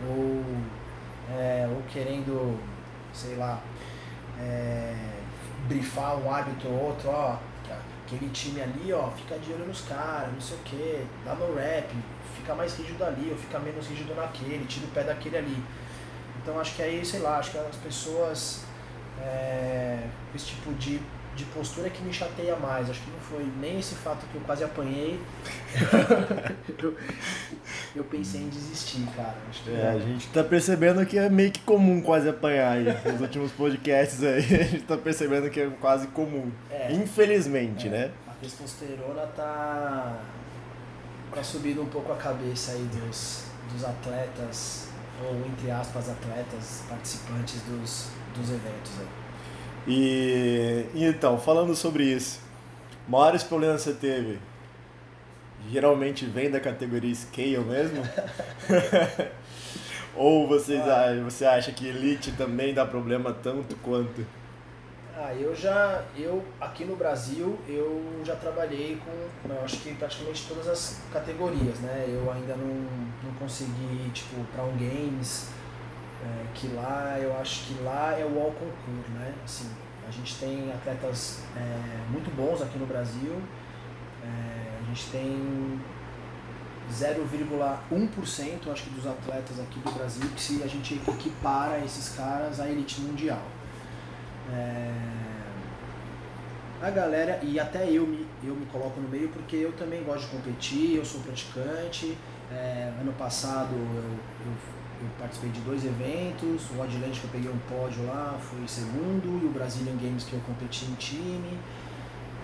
ou, 0.07 0.43
é, 1.31 1.67
ou 1.69 1.81
querendo, 1.83 2.59
sei 3.13 3.35
lá, 3.35 3.61
é, 4.39 4.95
brifar 5.67 6.17
um 6.17 6.33
árbitro 6.33 6.69
ou 6.69 6.87
outro, 6.87 7.09
ó, 7.09 7.37
aquele 8.05 8.29
time 8.31 8.61
ali, 8.61 8.91
ó, 8.91 9.09
fica 9.11 9.37
de 9.37 9.53
olho 9.53 9.65
nos 9.65 9.81
caras, 9.81 10.33
não 10.33 10.41
sei 10.41 10.57
o 10.57 10.61
que, 10.61 11.07
dá 11.23 11.35
no 11.35 11.55
rap, 11.55 11.87
fica 12.35 12.55
mais 12.55 12.75
rígido 12.77 13.03
ali, 13.03 13.29
ou 13.31 13.37
fica 13.37 13.59
menos 13.59 13.87
rígido 13.87 14.15
naquele, 14.15 14.65
tira 14.65 14.85
o 14.85 14.89
pé 14.89 15.03
daquele 15.03 15.37
ali. 15.37 15.63
Então 16.41 16.59
acho 16.59 16.75
que 16.75 16.81
aí, 16.81 17.05
sei 17.05 17.19
lá, 17.19 17.37
acho 17.37 17.51
que 17.51 17.57
as 17.57 17.75
pessoas 17.75 18.65
é, 19.21 19.99
esse 20.35 20.47
tipo 20.47 20.73
de, 20.73 21.01
de 21.35 21.45
postura 21.45 21.89
que 21.89 22.03
me 22.03 22.13
chateia 22.13 22.55
mais. 22.55 22.89
Acho 22.89 23.01
que 23.01 23.11
não 23.11 23.19
foi 23.19 23.45
nem 23.59 23.79
esse 23.79 23.95
fato 23.95 24.25
que 24.27 24.35
eu 24.35 24.41
quase 24.41 24.63
apanhei. 24.63 25.19
eu, 26.81 26.95
eu, 27.95 28.03
pensei 28.03 28.41
em 28.41 28.49
desistir, 28.49 29.05
cara. 29.15 29.35
é, 29.67 29.89
a 29.89 29.99
gente 29.99 30.27
tá 30.29 30.43
percebendo 30.43 31.05
que 31.05 31.17
é 31.17 31.29
meio 31.29 31.51
que 31.51 31.61
comum 31.61 32.01
quase 32.01 32.27
apanhar 32.27 32.73
aí. 32.73 32.85
Nos 33.11 33.21
últimos 33.21 33.51
podcasts 33.51 34.23
aí, 34.23 34.39
a 34.39 34.63
gente 34.63 34.83
tá 34.83 34.97
percebendo 34.97 35.49
que 35.49 35.61
é 35.61 35.69
quase 35.79 36.07
comum. 36.07 36.51
É, 36.69 36.91
Infelizmente, 36.91 37.87
é, 37.87 37.91
né? 37.91 38.11
A 38.27 38.33
testosterona 38.33 39.25
tá, 39.27 40.19
tá 41.33 41.43
subindo 41.43 41.81
um 41.81 41.87
pouco 41.87 42.11
a 42.11 42.17
cabeça 42.17 42.73
aí 42.73 42.83
dos, 42.83 43.45
dos 43.71 43.83
atletas, 43.85 44.89
ou 45.23 45.45
entre 45.45 45.71
aspas, 45.71 46.09
atletas, 46.09 46.83
participantes 46.89 47.61
dos, 47.61 48.09
dos 48.35 48.49
eventos 48.49 48.91
aí. 48.99 49.20
E 49.87 50.85
então, 50.93 51.39
falando 51.39 51.75
sobre 51.75 52.03
isso, 52.03 52.39
maiores 53.07 53.43
problemas 53.43 53.81
você 53.81 53.93
teve? 53.93 54.39
Geralmente 55.69 56.25
vem 56.25 56.49
da 56.49 56.59
categoria 56.59 57.13
scale 57.13 57.59
mesmo? 57.59 58.01
Ou 60.15 60.47
vocês, 60.47 60.81
ah, 60.81 61.13
você 61.23 61.45
acha 61.45 61.71
que 61.71 61.87
elite 61.87 62.31
também 62.33 62.73
dá 62.73 62.85
problema 62.85 63.33
tanto 63.33 63.75
quanto? 63.77 64.25
Ah, 65.15 65.33
eu 65.33 65.55
já, 65.55 66.03
eu 66.17 66.43
aqui 66.59 66.83
no 66.83 66.95
Brasil, 66.95 67.57
eu 67.67 68.03
já 68.23 68.35
trabalhei 68.35 68.99
com, 69.05 69.53
eu 69.53 69.63
acho 69.63 69.77
que 69.77 69.93
praticamente 69.93 70.47
todas 70.47 70.67
as 70.67 71.01
categorias, 71.13 71.79
né? 71.79 72.05
Eu 72.07 72.31
ainda 72.31 72.55
não, 72.55 72.75
não 73.23 73.33
consegui, 73.39 74.09
tipo, 74.13 74.43
para 74.53 74.63
um 74.63 74.71
games, 74.71 75.49
é, 76.23 76.45
que 76.53 76.67
lá, 76.69 77.17
eu 77.19 77.35
acho 77.37 77.65
que 77.65 77.83
lá 77.83 78.17
é 78.17 78.25
o 78.25 78.39
all 78.39 78.51
concurso, 78.51 79.11
né? 79.11 79.33
Assim, 79.43 79.69
a 80.07 80.11
gente 80.11 80.35
tem 80.37 80.71
atletas 80.71 81.43
é, 81.55 82.11
muito 82.11 82.29
bons 82.35 82.61
aqui 82.61 82.77
no 82.77 82.85
Brasil, 82.85 83.41
é, 84.23 84.79
a 84.81 84.85
gente 84.87 85.09
tem 85.09 85.79
0,1% 86.91 88.71
acho 88.71 88.83
que 88.83 88.89
dos 88.89 89.07
atletas 89.07 89.59
aqui 89.59 89.79
do 89.79 89.91
Brasil 89.91 90.27
que 90.35 90.41
se 90.41 90.61
a 90.61 90.67
gente 90.67 90.95
equipara 91.07 91.79
esses 91.79 92.15
caras 92.15 92.59
à 92.59 92.67
elite 92.67 92.99
mundial. 93.01 93.41
É, 94.51 94.91
a 96.81 96.89
galera, 96.89 97.39
e 97.43 97.59
até 97.59 97.89
eu 97.89 98.07
me, 98.07 98.27
eu 98.43 98.55
me 98.55 98.65
coloco 98.65 98.99
no 98.99 99.07
meio 99.07 99.29
porque 99.29 99.55
eu 99.55 99.71
também 99.73 100.03
gosto 100.03 100.25
de 100.25 100.35
competir, 100.35 100.95
eu 100.95 101.05
sou 101.05 101.21
praticante. 101.21 102.17
É, 102.51 102.91
ano 102.99 103.13
passado 103.13 103.73
eu, 103.73 104.19
eu 104.45 104.80
eu 105.01 105.09
participei 105.19 105.49
de 105.49 105.59
dois 105.61 105.83
eventos, 105.85 106.69
o 106.75 106.81
Adland 106.81 107.19
que 107.19 107.25
eu 107.25 107.31
peguei 107.31 107.51
um 107.51 107.59
pódio 107.69 108.05
lá 108.05 108.37
foi 108.39 108.67
segundo, 108.67 109.41
e 109.43 109.45
o 109.45 109.49
Brazilian 109.49 109.95
Games 109.97 110.23
que 110.23 110.33
eu 110.33 110.39
competi 110.41 110.85
em 110.85 110.95
time. 110.95 111.57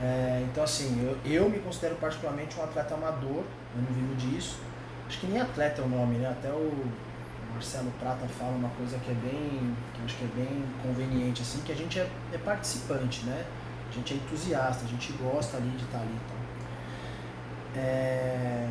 É, 0.01 0.45
então 0.49 0.63
assim, 0.63 1.01
eu, 1.01 1.17
eu 1.31 1.49
me 1.49 1.59
considero 1.59 1.95
particularmente 1.95 2.59
um 2.59 2.63
atleta 2.63 2.93
amador, 2.93 3.43
eu 3.75 3.81
não 3.81 3.91
vivo 3.93 4.15
disso. 4.15 4.59
Acho 5.07 5.19
que 5.19 5.27
nem 5.27 5.39
atleta 5.39 5.81
é 5.81 5.85
o 5.85 5.87
nome, 5.87 6.17
né? 6.17 6.29
Até 6.29 6.49
o 6.49 6.85
Marcelo 7.53 7.91
Prata 7.99 8.27
fala 8.27 8.51
uma 8.51 8.69
coisa 8.69 8.99
que 8.99 9.09
é 9.09 9.13
bem, 9.13 9.75
que 9.93 10.01
acho 10.03 10.15
que 10.17 10.25
é 10.25 10.27
bem 10.35 10.63
conveniente, 10.83 11.41
assim, 11.41 11.61
que 11.61 11.71
a 11.71 11.75
gente 11.75 11.99
é, 11.99 12.09
é 12.33 12.37
participante, 12.37 13.25
né? 13.25 13.45
A 13.89 13.93
gente 13.93 14.13
é 14.13 14.17
entusiasta, 14.17 14.85
a 14.85 14.87
gente 14.87 15.13
gosta 15.13 15.57
ali 15.57 15.69
de 15.69 15.83
estar 15.83 15.99
ali. 15.99 16.15
Então. 16.25 17.81
É... 17.81 18.67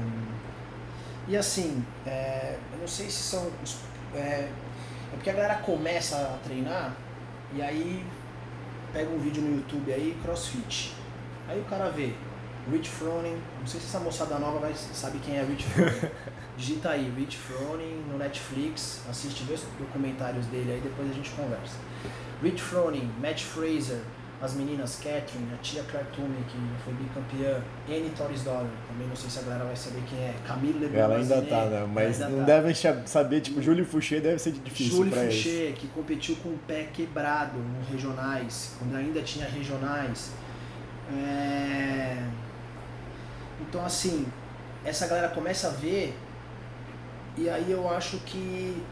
E 1.28 1.37
assim, 1.37 1.85
é, 2.06 2.56
eu 2.73 2.78
não 2.78 2.88
sei 2.88 3.06
se 3.06 3.23
são. 3.23 3.50
É, 4.14 4.18
é 4.18 4.52
porque 5.12 5.30
a 5.30 5.33
galera 5.33 5.56
começa 5.56 6.16
a 6.16 6.38
treinar 6.45 6.97
e 7.52 7.62
aí 7.62 8.04
pega 8.92 9.11
um 9.11 9.18
vídeo 9.18 9.42
no 9.42 9.56
YouTube 9.56 9.92
aí, 9.92 10.16
crossfit. 10.23 10.95
Aí 11.49 11.61
o 11.61 11.64
cara 11.64 11.90
vê 11.90 12.14
Rich 12.71 12.88
Froning, 12.90 13.40
não 13.61 13.66
sei 13.66 13.80
se 13.80 13.87
essa 13.87 14.00
moçada 14.00 14.38
nova 14.38 14.59
vai 14.59 14.75
sabe 14.75 15.18
quem 15.18 15.37
é 15.37 15.42
Rich 15.45 15.64
Froning. 15.64 16.11
Digita 16.56 16.90
aí, 16.90 17.12
Rich 17.16 17.37
Froning 17.37 18.04
no 18.11 18.18
Netflix, 18.18 19.02
assiste 19.09 19.45
dois 19.45 19.64
documentários 19.78 20.47
dele 20.47 20.73
aí, 20.73 20.80
depois 20.80 21.11
a 21.11 21.12
gente 21.12 21.30
conversa. 21.30 21.76
Rich 22.42 22.62
Froning, 22.62 23.11
Matt 23.21 23.42
Fraser, 23.42 24.00
as 24.40 24.52
meninas 24.54 24.96
Catherine, 24.96 25.48
a 25.54 25.56
tia 25.62 25.82
Claire 25.84 26.06
Toomey, 26.14 26.44
que 26.44 26.58
foi 26.84 26.92
bicampeã, 26.92 27.62
Annie 27.88 28.10
Torres 28.10 28.42
Dollar, 28.42 28.66
também 28.86 29.08
não 29.08 29.16
sei 29.16 29.30
se 29.30 29.38
a 29.38 29.42
galera 29.42 29.64
vai 29.64 29.76
saber 29.76 30.02
quem 30.08 30.18
é, 30.18 30.34
Camille 30.46 30.78
Lebrun. 30.78 30.98
Ela 30.98 31.16
ainda 31.16 31.42
tá, 31.42 31.64
né? 31.64 31.88
Mas 31.90 32.18
não 32.18 32.40
tá. 32.40 32.44
devem 32.44 32.74
saber, 33.06 33.40
tipo, 33.40 33.62
Júlio 33.62 33.86
Fouché 33.86 34.20
deve 34.20 34.38
ser 34.38 34.52
difícil 34.52 34.96
Júlio 34.96 35.12
Fouché, 35.12 35.72
que 35.74 35.88
competiu 35.88 36.36
com 36.36 36.50
o 36.50 36.58
pé 36.66 36.88
quebrado 36.92 37.58
nos 37.58 37.88
regionais, 37.88 38.74
quando 38.78 38.94
ainda 38.94 39.22
tinha 39.22 39.48
regionais. 39.48 40.32
É... 41.16 42.22
Então, 43.62 43.84
assim, 43.84 44.26
essa 44.84 45.06
galera 45.06 45.28
começa 45.30 45.68
a 45.68 45.70
ver, 45.70 46.14
e 47.38 47.48
aí 47.48 47.72
eu 47.72 47.88
acho 47.88 48.18
que 48.18 48.82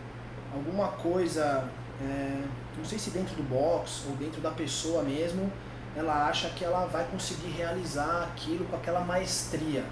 alguma 0.54 0.88
coisa. 0.88 1.68
É 2.00 2.63
não 2.76 2.84
sei 2.84 2.98
se 2.98 3.10
dentro 3.10 3.34
do 3.36 3.42
box 3.42 4.04
ou 4.08 4.16
dentro 4.16 4.40
da 4.40 4.50
pessoa 4.50 5.02
mesmo, 5.02 5.50
ela 5.96 6.28
acha 6.28 6.48
que 6.50 6.64
ela 6.64 6.86
vai 6.86 7.04
conseguir 7.04 7.50
realizar 7.50 8.24
aquilo 8.24 8.64
com 8.64 8.76
aquela 8.76 9.00
maestria. 9.00 9.84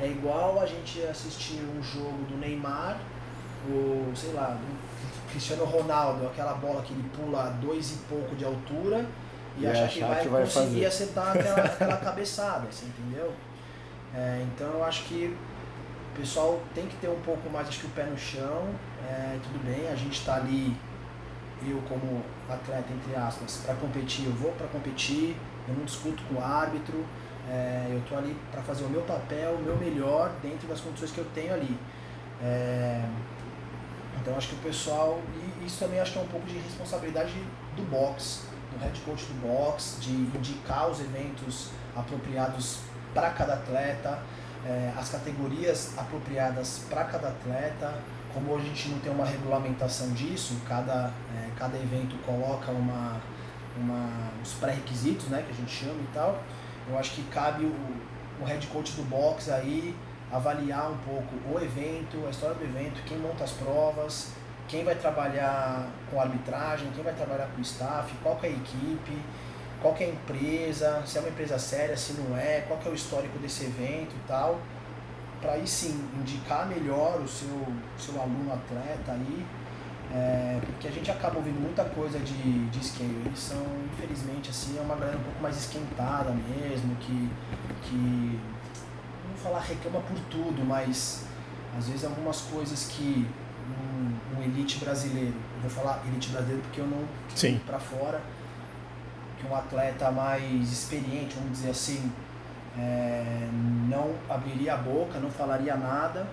É 0.00 0.06
igual 0.06 0.60
a 0.60 0.66
gente 0.66 1.00
assistir 1.02 1.60
um 1.60 1.82
jogo 1.82 2.24
do 2.28 2.36
Neymar, 2.36 2.98
ou 3.70 4.14
sei 4.14 4.32
lá, 4.32 4.48
do 4.48 5.30
Cristiano 5.30 5.64
Ronaldo, 5.64 6.26
aquela 6.26 6.54
bola 6.54 6.82
que 6.82 6.92
ele 6.92 7.08
pula 7.16 7.50
dois 7.60 7.92
e 7.92 7.96
pouco 8.08 8.34
de 8.34 8.44
altura 8.44 9.06
e, 9.56 9.62
e 9.62 9.66
achar 9.66 9.88
que 9.88 10.00
vai, 10.00 10.22
que 10.22 10.28
vai 10.28 10.42
conseguir 10.42 10.66
fazer. 10.66 10.86
acertar 10.86 11.36
aquela, 11.36 11.60
aquela 11.64 11.96
cabeçada, 11.96 12.66
você 12.70 12.86
entendeu? 12.86 13.32
É, 14.14 14.44
então 14.44 14.68
eu 14.68 14.84
acho 14.84 15.04
que 15.04 15.36
o 16.12 16.18
pessoal 16.18 16.60
tem 16.74 16.86
que 16.86 16.96
ter 16.96 17.08
um 17.08 17.20
pouco 17.20 17.48
mais 17.50 17.68
acho 17.68 17.80
que 17.80 17.86
o 17.86 17.90
pé 17.90 18.04
no 18.04 18.18
chão, 18.18 18.68
é, 19.08 19.38
tudo 19.42 19.64
bem, 19.64 19.88
a 19.88 19.94
gente 19.94 20.18
está 20.18 20.36
ali 20.36 20.76
eu 21.62 21.80
como 21.88 22.22
atleta, 22.48 22.92
entre 22.92 23.14
aspas, 23.16 23.62
para 23.64 23.74
competir, 23.74 24.26
eu 24.26 24.32
vou 24.32 24.52
para 24.52 24.66
competir, 24.68 25.36
eu 25.68 25.74
não 25.74 25.84
discuto 25.84 26.22
com 26.24 26.36
o 26.36 26.44
árbitro, 26.44 27.04
é, 27.48 27.86
eu 27.90 27.98
estou 27.98 28.18
ali 28.18 28.36
para 28.50 28.62
fazer 28.62 28.84
o 28.84 28.88
meu 28.88 29.02
papel, 29.02 29.52
o 29.52 29.62
meu 29.62 29.76
melhor 29.76 30.30
dentro 30.42 30.66
das 30.68 30.80
condições 30.80 31.12
que 31.12 31.18
eu 31.18 31.26
tenho 31.34 31.54
ali. 31.54 31.78
É, 32.42 33.04
então 34.20 34.36
acho 34.36 34.48
que 34.48 34.54
o 34.56 34.58
pessoal, 34.58 35.20
e 35.60 35.66
isso 35.66 35.78
também 35.78 36.00
acho 36.00 36.12
que 36.12 36.18
é 36.18 36.22
um 36.22 36.26
pouco 36.26 36.46
de 36.46 36.58
responsabilidade 36.58 37.32
do 37.76 37.82
box, 37.88 38.46
do 38.72 38.82
head 38.82 38.98
coach 39.00 39.24
do 39.26 39.46
box, 39.46 39.98
de 40.00 40.10
indicar 40.10 40.88
os 40.88 41.00
eventos 41.00 41.70
apropriados 41.94 42.80
para 43.14 43.30
cada 43.30 43.54
atleta, 43.54 44.18
é, 44.66 44.92
as 44.96 45.08
categorias 45.10 45.96
apropriadas 45.96 46.80
para 46.90 47.04
cada 47.04 47.28
atleta, 47.28 47.94
como 48.36 48.54
a 48.54 48.60
gente 48.60 48.90
não 48.90 48.98
tem 48.98 49.10
uma 49.10 49.24
regulamentação 49.24 50.10
disso, 50.10 50.60
cada, 50.68 51.10
é, 51.34 51.48
cada 51.56 51.78
evento 51.78 52.14
coloca 52.26 52.70
uma, 52.70 53.18
uma, 53.74 54.30
os 54.42 54.52
pré-requisitos, 54.52 55.28
né, 55.28 55.42
que 55.42 55.52
a 55.52 55.54
gente 55.54 55.72
chama 55.72 55.98
e 56.02 56.08
tal, 56.12 56.38
eu 56.86 56.98
acho 56.98 57.12
que 57.12 57.22
cabe 57.30 57.64
o, 57.64 57.74
o 58.42 58.44
head 58.44 58.66
coach 58.66 58.92
do 58.92 59.08
box 59.08 59.50
aí 59.50 59.96
avaliar 60.30 60.90
um 60.90 60.98
pouco 60.98 61.34
o 61.50 61.58
evento, 61.58 62.26
a 62.26 62.30
história 62.30 62.54
do 62.56 62.64
evento, 62.64 63.02
quem 63.06 63.16
monta 63.16 63.44
as 63.44 63.52
provas, 63.52 64.32
quem 64.68 64.84
vai 64.84 64.96
trabalhar 64.96 65.88
com 66.10 66.20
arbitragem, 66.20 66.90
quem 66.94 67.02
vai 67.02 67.14
trabalhar 67.14 67.46
com 67.54 67.62
staff, 67.62 68.12
qual 68.22 68.38
é 68.42 68.48
a 68.48 68.50
equipe, 68.50 69.18
qual 69.80 69.96
é 69.98 70.04
a 70.04 70.08
empresa, 70.08 71.02
se 71.06 71.16
é 71.16 71.20
uma 71.22 71.30
empresa 71.30 71.58
séria, 71.58 71.96
se 71.96 72.12
não 72.12 72.36
é, 72.36 72.60
qual 72.68 72.78
é 72.84 72.88
o 72.90 72.94
histórico 72.94 73.38
desse 73.38 73.64
evento 73.64 74.14
e 74.14 74.28
tal 74.28 74.60
para 75.40 75.52
aí 75.52 75.66
sim 75.66 76.08
indicar 76.18 76.66
melhor 76.66 77.20
o 77.20 77.28
seu, 77.28 77.66
seu 77.98 78.20
aluno 78.20 78.52
atleta 78.52 79.12
aí, 79.12 79.46
é, 80.12 80.60
porque 80.64 80.88
a 80.88 80.90
gente 80.90 81.10
acaba 81.10 81.36
ouvindo 81.36 81.60
muita 81.60 81.84
coisa 81.84 82.18
de, 82.18 82.68
de 82.68 82.84
scale. 82.84 83.22
Eles 83.24 83.38
são, 83.38 83.62
infelizmente, 83.92 84.50
assim, 84.50 84.78
é 84.78 84.80
uma 84.80 84.94
galera 84.94 85.18
um 85.18 85.22
pouco 85.22 85.42
mais 85.42 85.56
esquentada 85.56 86.30
mesmo, 86.30 86.94
que, 86.96 87.30
que 87.82 88.40
não 89.28 89.36
falar 89.36 89.60
reclama 89.60 90.00
por 90.00 90.18
tudo, 90.30 90.64
mas 90.64 91.26
às 91.76 91.88
vezes 91.88 92.04
algumas 92.04 92.40
coisas 92.42 92.86
que 92.86 93.26
um, 93.68 94.38
um 94.38 94.42
elite 94.42 94.78
brasileiro, 94.78 95.34
eu 95.56 95.68
vou 95.68 95.70
falar 95.70 96.02
elite 96.06 96.30
brasileiro 96.30 96.62
porque 96.62 96.80
eu 96.80 96.86
não 96.86 97.04
para 97.66 97.78
fora, 97.78 98.22
que 99.38 99.46
um 99.46 99.54
atleta 99.54 100.10
mais 100.10 100.72
experiente, 100.72 101.34
vamos 101.34 101.52
dizer 101.52 101.70
assim, 101.70 102.10
é, 102.78 103.48
não 103.88 104.14
abriria 104.28 104.74
a 104.74 104.76
boca, 104.76 105.18
não 105.18 105.30
falaria 105.30 105.76
nada, 105.76 106.26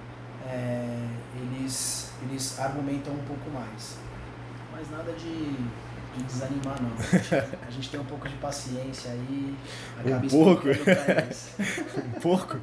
é, 0.47 1.07
eles, 1.35 2.11
eles 2.23 2.59
argumentam 2.59 3.13
um 3.13 3.23
pouco 3.23 3.49
mais. 3.49 3.97
Mas 4.71 4.89
nada 4.89 5.13
de 5.13 5.55
de 6.15 6.23
desanimar, 6.23 6.79
não. 6.81 6.91
A 7.67 7.71
gente 7.71 7.89
tem 7.89 7.99
um 7.99 8.05
pouco 8.05 8.27
de 8.29 8.35
paciência 8.35 9.11
aí. 9.11 9.55
Um 10.05 10.27
pouco? 10.27 10.67
um 11.97 12.19
pouco? 12.19 12.57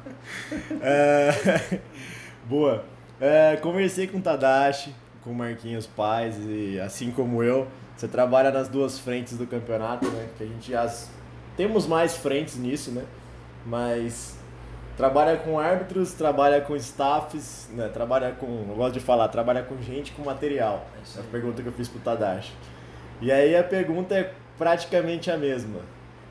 É... 0.81 1.79
Boa. 2.47 2.85
É, 3.19 3.57
conversei 3.57 4.07
com 4.07 4.17
o 4.17 4.21
Tadashi, 4.21 4.95
com 5.23 5.31
o 5.31 5.35
Marquinhos 5.35 5.85
Paz, 5.85 6.35
e 6.39 6.79
assim 6.79 7.11
como 7.11 7.43
eu, 7.43 7.67
você 7.95 8.07
trabalha 8.07 8.49
nas 8.51 8.67
duas 8.67 8.97
frentes 8.97 9.37
do 9.37 9.45
campeonato, 9.45 10.09
né? 10.09 10.29
Que 10.37 10.43
a 10.43 10.47
gente 10.47 10.73
as... 10.73 11.09
temos 11.55 11.85
mais 11.85 12.15
frentes 12.17 12.55
nisso, 12.55 12.91
né? 12.91 13.03
Mas 13.65 14.37
trabalha 14.97 15.37
com 15.37 15.59
árbitros, 15.59 16.13
trabalha 16.13 16.61
com 16.61 16.75
staffs, 16.75 17.69
né? 17.73 17.89
trabalha 17.89 18.31
com, 18.31 18.65
eu 18.69 18.75
gosto 18.75 18.93
de 18.93 18.99
falar, 18.99 19.27
trabalha 19.29 19.63
com 19.63 19.81
gente, 19.81 20.11
com 20.11 20.23
material. 20.23 20.85
É 21.15 21.19
a 21.19 21.23
pergunta 21.23 21.61
que 21.61 21.67
eu 21.67 21.73
fiz 21.73 21.87
pro 21.87 21.99
Tadashi. 21.99 22.53
E 23.21 23.31
aí 23.31 23.55
a 23.55 23.63
pergunta 23.63 24.15
é 24.15 24.33
praticamente 24.57 25.29
a 25.29 25.37
mesma. 25.37 25.79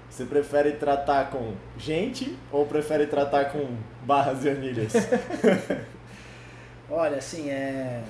Você 0.08 0.25
prefere 0.25 0.72
tratar 0.72 1.30
com 1.30 1.54
gente 1.78 2.37
ou 2.50 2.66
prefere 2.66 3.06
tratar 3.06 3.46
com 3.46 3.76
barras 4.04 4.44
e 4.44 4.50
anilhas? 4.50 4.92
Olha, 6.90 7.18
assim, 7.18 7.49
é. 7.49 8.02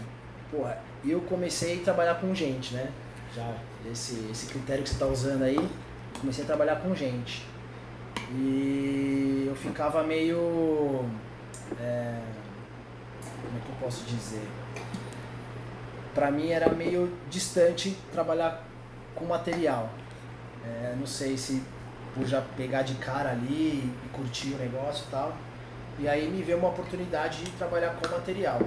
Porra, 0.51 0.79
eu 1.05 1.21
comecei 1.21 1.81
a 1.81 1.85
trabalhar 1.85 2.15
com 2.15 2.35
gente, 2.35 2.75
né? 2.75 2.89
Já 3.37 3.55
esse, 3.91 4.27
esse 4.31 4.47
critério 4.47 4.83
que 4.83 4.89
você 4.89 4.95
está 4.95 5.07
usando 5.07 5.43
aí, 5.43 5.59
comecei 6.19 6.43
a 6.45 6.47
trabalhar 6.47 6.77
com 6.77 6.95
gente. 6.95 7.47
E 8.33 9.45
eu 9.49 9.55
ficava 9.57 10.03
meio. 10.05 11.05
É, 11.81 12.21
como 13.43 13.59
é 13.59 13.61
que 13.61 13.69
eu 13.69 13.77
posso 13.81 14.05
dizer? 14.05 14.47
Pra 16.15 16.31
mim 16.31 16.51
era 16.51 16.69
meio 16.71 17.13
distante 17.29 17.97
trabalhar 18.13 18.65
com 19.15 19.25
material. 19.25 19.91
É, 20.65 20.95
não 20.99 21.07
sei 21.07 21.37
se 21.37 21.63
por 22.15 22.27
já 22.27 22.43
pegar 22.57 22.83
de 22.83 22.95
cara 22.95 23.31
ali 23.31 23.93
e 24.05 24.09
curtir 24.13 24.55
o 24.55 24.59
negócio 24.59 25.05
e 25.09 25.11
tal. 25.11 25.37
E 25.99 26.09
aí 26.09 26.29
me 26.29 26.43
veio 26.43 26.59
uma 26.59 26.69
oportunidade 26.69 27.45
de 27.45 27.51
trabalhar 27.53 27.95
com 27.97 28.09
material. 28.09 28.61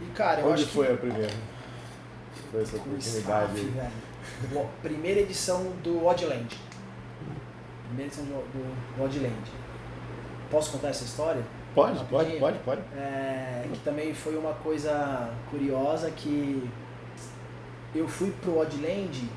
E 0.00 0.06
cara, 0.12 0.40
eu 0.40 0.50
Onde 0.50 0.62
acho 0.62 0.72
foi 0.72 0.86
que... 0.86 0.92
a 0.92 0.96
primeira? 0.96 1.32
Foi 2.50 2.62
essa 2.62 2.76
oportunidade? 2.76 3.60
Staff. 3.60 4.66
Primeira 4.82 5.20
edição 5.20 5.72
do 5.82 6.06
Oddland. 6.06 6.67
Edição 7.96 8.24
do, 8.24 8.42
do 8.52 9.04
Oddland. 9.04 9.34
Posso 10.50 10.72
contar 10.72 10.88
essa 10.88 11.04
história? 11.04 11.42
Pode, 11.74 12.04
pode, 12.06 12.36
pode, 12.38 12.58
pode. 12.60 12.80
É, 12.96 13.66
que 13.72 13.78
também 13.80 14.12
foi 14.14 14.36
uma 14.36 14.52
coisa 14.54 15.30
curiosa 15.50 16.10
que 16.10 16.68
eu 17.94 18.08
fui 18.08 18.30
pro 18.40 18.58
Oddland 18.58 19.28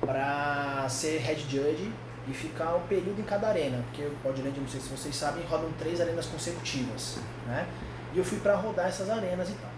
para 0.00 0.86
ser 0.88 1.18
head 1.18 1.40
judge 1.42 1.90
e 2.28 2.32
ficar 2.32 2.74
um 2.74 2.86
período 2.86 3.20
em 3.20 3.24
cada 3.24 3.48
arena, 3.48 3.82
porque 3.84 4.02
o 4.02 4.28
Oddland, 4.28 4.60
não 4.60 4.68
sei 4.68 4.80
se 4.80 4.88
vocês 4.88 5.14
sabem, 5.14 5.44
rodam 5.44 5.70
três 5.78 6.00
arenas 6.00 6.26
consecutivas, 6.26 7.18
né? 7.46 7.66
E 8.14 8.18
eu 8.18 8.24
fui 8.24 8.38
para 8.38 8.54
rodar 8.54 8.88
essas 8.88 9.08
arenas 9.08 9.48
e 9.48 9.54
tal. 9.54 9.70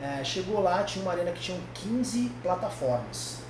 É, 0.00 0.22
chegou 0.22 0.60
lá, 0.60 0.84
tinha 0.84 1.02
uma 1.02 1.12
arena 1.12 1.32
que 1.32 1.40
tinha 1.40 1.58
15 1.74 2.30
plataformas. 2.42 3.45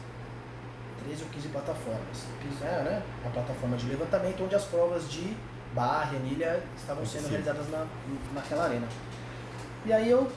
13 1.06 1.22
ou 1.22 1.28
15 1.30 1.48
plataformas. 1.48 2.26
É, 2.62 2.82
né? 2.82 3.02
Uma 3.22 3.30
plataforma 3.30 3.76
de 3.76 3.86
levantamento 3.86 4.42
onde 4.44 4.54
as 4.54 4.64
provas 4.64 5.08
de 5.10 5.36
barra 5.72 6.14
e 6.14 6.16
anilha 6.16 6.62
estavam 6.76 7.04
sendo 7.06 7.24
Sim. 7.24 7.30
realizadas 7.30 7.70
na, 7.70 7.86
naquela 8.34 8.64
arena. 8.64 8.88
E 9.84 9.92
aí 9.92 10.10
eu 10.10 10.30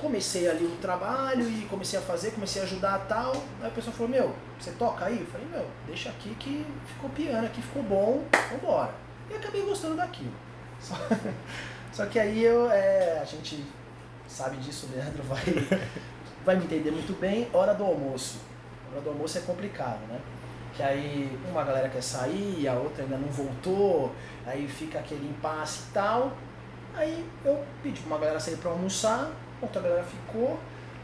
comecei 0.00 0.48
ali 0.48 0.64
o 0.64 0.76
trabalho 0.76 1.48
e 1.48 1.66
comecei 1.66 1.98
a 1.98 2.02
fazer, 2.02 2.32
comecei 2.32 2.62
a 2.62 2.64
ajudar 2.64 3.06
tal. 3.08 3.32
Aí 3.60 3.68
a 3.68 3.70
pessoa 3.70 3.94
falou, 3.94 4.10
meu, 4.10 4.34
você 4.58 4.72
toca 4.72 5.06
aí? 5.06 5.20
Eu 5.20 5.26
falei, 5.26 5.46
meu, 5.46 5.66
deixa 5.86 6.10
aqui 6.10 6.34
que 6.34 6.66
ficou 6.86 7.08
piano, 7.10 7.46
aqui 7.46 7.62
ficou 7.62 7.82
bom, 7.82 8.24
vambora. 8.50 8.94
E 9.30 9.34
acabei 9.34 9.62
gostando 9.62 9.96
daquilo. 9.96 10.34
Só, 10.78 10.94
só 11.90 12.04
que 12.04 12.18
aí 12.18 12.44
eu, 12.44 12.70
é, 12.70 13.18
a 13.18 13.24
gente 13.24 13.64
sabe 14.28 14.58
disso, 14.58 14.86
o 14.86 14.94
Leandro 14.94 15.22
vai, 15.22 15.42
vai 16.44 16.56
me 16.56 16.64
entender 16.64 16.90
muito 16.90 17.18
bem, 17.18 17.48
hora 17.50 17.72
do 17.72 17.82
almoço. 17.82 18.40
Hora 18.96 19.04
do 19.04 19.10
almoço 19.10 19.36
é 19.36 19.42
complicado, 19.42 20.00
né? 20.08 20.18
Que 20.74 20.82
aí 20.82 21.38
uma 21.50 21.62
galera 21.62 21.86
quer 21.90 22.02
sair, 22.02 22.66
a 22.66 22.72
outra 22.72 23.02
ainda 23.04 23.18
não 23.18 23.28
voltou, 23.28 24.10
aí 24.46 24.66
fica 24.66 24.98
aquele 24.98 25.28
impasse 25.28 25.82
e 25.90 25.92
tal. 25.92 26.32
Aí 26.94 27.26
eu 27.44 27.62
pedi 27.82 28.00
pra 28.00 28.08
uma 28.08 28.18
galera 28.18 28.40
sair 28.40 28.56
pra 28.56 28.70
almoçar, 28.70 29.30
outra 29.60 29.82
galera 29.82 30.02
ficou, 30.02 30.58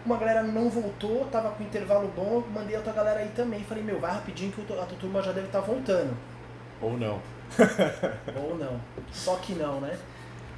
uma 0.07 0.17
galera 0.17 0.43
não 0.43 0.71
voltou, 0.71 1.27
tava 1.27 1.51
com 1.51 1.63
intervalo 1.63 2.11
bom, 2.17 2.43
mandei 2.55 2.77
a 2.77 2.79
outra 2.79 2.95
galera 2.95 3.21
aí 3.21 3.29
também. 3.37 3.63
Falei, 3.63 3.85
meu, 3.85 4.01
vai 4.01 4.13
rapidinho 4.13 4.51
que 4.51 4.63
a 4.63 4.65
tua 4.65 4.87
turma 4.99 5.23
já 5.23 5.33
deve 5.33 5.49
estar 5.49 5.61
tá 5.61 5.67
voltando. 5.67 6.17
Ou 6.81 6.97
não. 6.97 7.21
Ou 8.43 8.57
não. 8.57 8.81
Só 9.13 9.37
que 9.37 9.53
não, 9.53 9.83
né? 9.83 9.99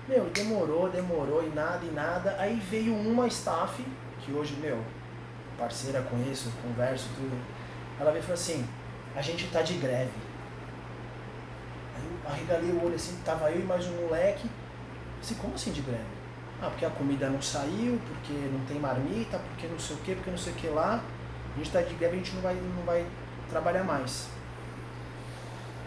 Meu, 0.09 0.27
demorou, 0.27 0.89
demorou 0.89 1.43
e 1.43 1.49
nada 1.49 1.85
e 1.85 1.91
nada. 1.91 2.37
Aí 2.39 2.55
veio 2.71 2.95
uma 2.95 3.27
staff, 3.27 3.85
que 4.21 4.33
hoje, 4.33 4.55
meu, 4.61 4.79
parceira 5.59 6.03
conheço, 6.03 6.53
converso, 6.63 7.09
tudo. 7.17 7.37
Ela 7.99 8.11
veio 8.11 8.21
e 8.21 8.23
falou 8.23 8.35
assim, 8.35 8.67
a 9.15 9.23
gente 9.23 9.49
tá 9.49 9.63
de 9.63 9.75
greve. 9.75 10.13
Aí 11.97 12.03
eu 12.03 12.31
arregalei 12.31 12.71
o 12.71 12.85
olho 12.85 12.95
assim, 12.95 13.17
tava 13.25 13.51
eu 13.51 13.61
e 13.61 13.65
mais 13.65 13.87
um 13.87 14.03
moleque. 14.03 14.49
Assim, 15.21 15.35
como 15.37 15.55
assim 15.55 15.73
de 15.73 15.81
greve? 15.81 16.05
Ah, 16.61 16.69
porque 16.69 16.85
a 16.85 16.91
comida 16.91 17.29
não 17.29 17.43
saiu, 17.43 18.01
porque 18.07 18.33
não 18.33 18.65
tem 18.67 18.79
marmita, 18.79 19.39
porque 19.39 19.67
não 19.67 19.79
sei 19.79 19.97
o 19.97 19.99
que, 20.01 20.15
porque 20.15 20.31
não 20.31 20.39
sei 20.39 20.53
o 20.53 20.57
que 20.57 20.69
lá. 20.69 21.03
A 21.55 21.59
gente 21.59 21.71
tá 21.71 21.81
de 21.81 21.95
greve, 21.95 22.15
a 22.15 22.19
gente 22.19 22.35
não 22.35 22.43
vai, 22.43 22.55
não 22.55 22.85
vai 22.85 23.07
trabalhar 23.49 23.85
mais. 23.85 24.29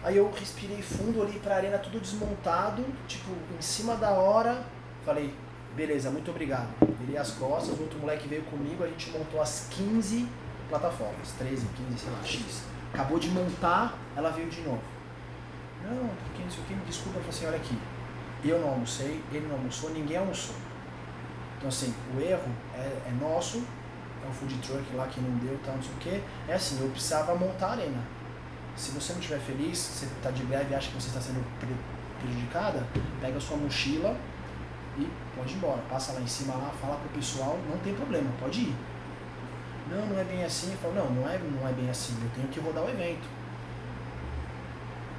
Aí 0.02 0.16
eu 0.16 0.30
respirei 0.30 0.80
fundo, 0.80 1.20
olhei 1.20 1.38
pra 1.40 1.56
arena 1.56 1.78
tudo 1.78 2.00
desmontado, 2.00 2.84
tipo, 3.06 3.30
em 3.56 3.60
cima 3.60 3.96
da 3.96 4.10
hora, 4.10 4.62
falei, 5.04 5.34
beleza, 5.78 6.10
muito 6.10 6.28
obrigado. 6.32 6.68
Virei 6.98 7.16
as 7.16 7.30
costas, 7.30 7.78
o 7.78 7.82
outro 7.82 8.00
moleque 8.00 8.26
veio 8.26 8.42
comigo, 8.42 8.82
a 8.82 8.88
gente 8.88 9.10
montou 9.10 9.40
as 9.40 9.68
15 9.70 10.28
plataformas, 10.68 11.30
13, 11.38 11.66
15, 11.88 11.98
sei 11.98 12.10
lá, 12.10 12.24
X. 12.24 12.62
Acabou 12.92 13.18
de 13.20 13.28
montar, 13.28 13.96
ela 14.16 14.30
veio 14.30 14.50
de 14.50 14.60
novo. 14.62 14.82
Não, 15.84 16.08
porque 16.08 16.42
não 16.42 16.50
sei 16.50 16.64
o 16.64 16.66
que, 16.66 16.74
me 16.74 16.84
desculpa, 16.84 17.18
eu 17.18 17.22
falei 17.22 17.36
assim, 17.36 17.46
olha 17.46 17.56
aqui, 17.56 17.78
eu 18.44 18.58
não 18.58 18.70
almocei, 18.70 19.22
ele 19.32 19.46
não 19.46 19.54
almoçou, 19.54 19.90
ninguém 19.90 20.16
almoçou. 20.16 20.56
Então 21.56 21.68
assim, 21.68 21.94
o 22.16 22.20
erro 22.20 22.50
é, 22.74 23.08
é 23.08 23.12
nosso, 23.20 23.58
é 24.24 24.28
um 24.28 24.32
food 24.32 24.58
truck 24.58 24.84
lá 24.96 25.06
que 25.06 25.20
não 25.20 25.38
deu, 25.38 25.56
tal, 25.64 25.76
não 25.76 25.82
sei 25.82 25.92
o 25.92 25.98
que. 25.98 26.22
É 26.50 26.54
assim, 26.54 26.80
eu 26.80 26.90
precisava 26.90 27.36
montar 27.36 27.68
a 27.68 27.72
arena 27.72 28.18
se 28.78 28.92
você 28.92 29.12
não 29.12 29.20
estiver 29.20 29.40
feliz, 29.40 29.76
você 29.76 30.06
está 30.06 30.30
de 30.30 30.44
greve 30.44 30.72
e 30.72 30.74
acha 30.74 30.88
que 30.88 30.94
você 30.94 31.08
está 31.08 31.20
sendo 31.20 31.44
prejudicada, 32.20 32.86
pega 33.20 33.40
sua 33.40 33.56
mochila 33.56 34.16
e 34.98 35.08
pode 35.36 35.52
ir 35.52 35.56
embora. 35.56 35.80
Passa 35.88 36.12
lá 36.12 36.20
em 36.20 36.26
cima 36.26 36.54
lá, 36.54 36.72
fala 36.80 36.96
pro 36.96 37.08
pessoal, 37.10 37.58
não 37.68 37.78
tem 37.78 37.94
problema, 37.94 38.30
pode 38.40 38.60
ir. 38.60 38.74
Não, 39.90 40.06
não 40.06 40.18
é 40.18 40.24
bem 40.24 40.44
assim. 40.44 40.72
Eu 40.72 40.78
falo, 40.78 40.94
não, 40.94 41.10
não 41.10 41.28
é, 41.28 41.38
não 41.38 41.68
é 41.68 41.72
bem 41.72 41.88
assim, 41.88 42.14
eu 42.22 42.30
tenho 42.34 42.48
que 42.48 42.60
rodar 42.60 42.84
o 42.84 42.88
evento. 42.88 43.26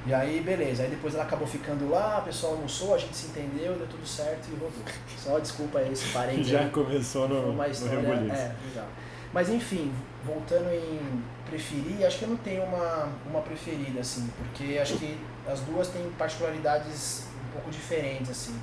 E 0.06 0.14
aí, 0.14 0.40
beleza. 0.40 0.82
Aí 0.82 0.88
depois 0.88 1.14
ela 1.14 1.24
acabou 1.24 1.46
ficando 1.46 1.90
lá, 1.90 2.18
o 2.18 2.22
pessoal 2.22 2.54
almoçou, 2.54 2.94
a 2.94 2.98
gente 2.98 3.14
se 3.16 3.26
entendeu, 3.28 3.74
deu 3.74 3.86
tudo 3.86 4.06
certo 4.06 4.48
e 4.48 4.52
rodou. 4.52 4.72
Só 5.18 5.38
desculpa 5.38 5.82
esse 5.82 6.08
parênteses. 6.08 6.48
Já 6.48 6.60
aí. 6.60 6.70
começou 6.70 7.28
no, 7.28 7.50
uma 7.50 7.68
história, 7.68 8.00
no 8.00 8.32
É, 8.32 8.54
legal. 8.68 8.88
Mas 9.32 9.48
enfim, 9.48 9.92
voltando 10.24 10.72
em 10.72 11.22
preferir, 11.48 12.04
acho 12.04 12.18
que 12.18 12.24
eu 12.24 12.30
não 12.30 12.36
tenho 12.38 12.64
uma, 12.64 13.08
uma 13.26 13.40
preferida, 13.42 14.00
assim, 14.00 14.28
porque 14.36 14.78
acho 14.78 14.96
que 14.96 15.18
as 15.46 15.60
duas 15.60 15.88
têm 15.88 16.10
particularidades 16.18 17.26
um 17.48 17.52
pouco 17.52 17.70
diferentes, 17.70 18.30
assim. 18.30 18.58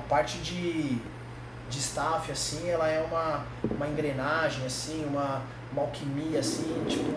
A 0.00 0.02
parte 0.02 0.38
de, 0.38 0.98
de 1.68 1.78
staff, 1.78 2.32
assim, 2.32 2.70
ela 2.70 2.88
é 2.88 3.02
uma, 3.02 3.44
uma 3.70 3.86
engrenagem, 3.86 4.64
assim, 4.64 5.04
uma, 5.04 5.42
uma 5.70 5.82
alquimia, 5.82 6.40
assim, 6.40 6.86
tipo, 6.88 7.12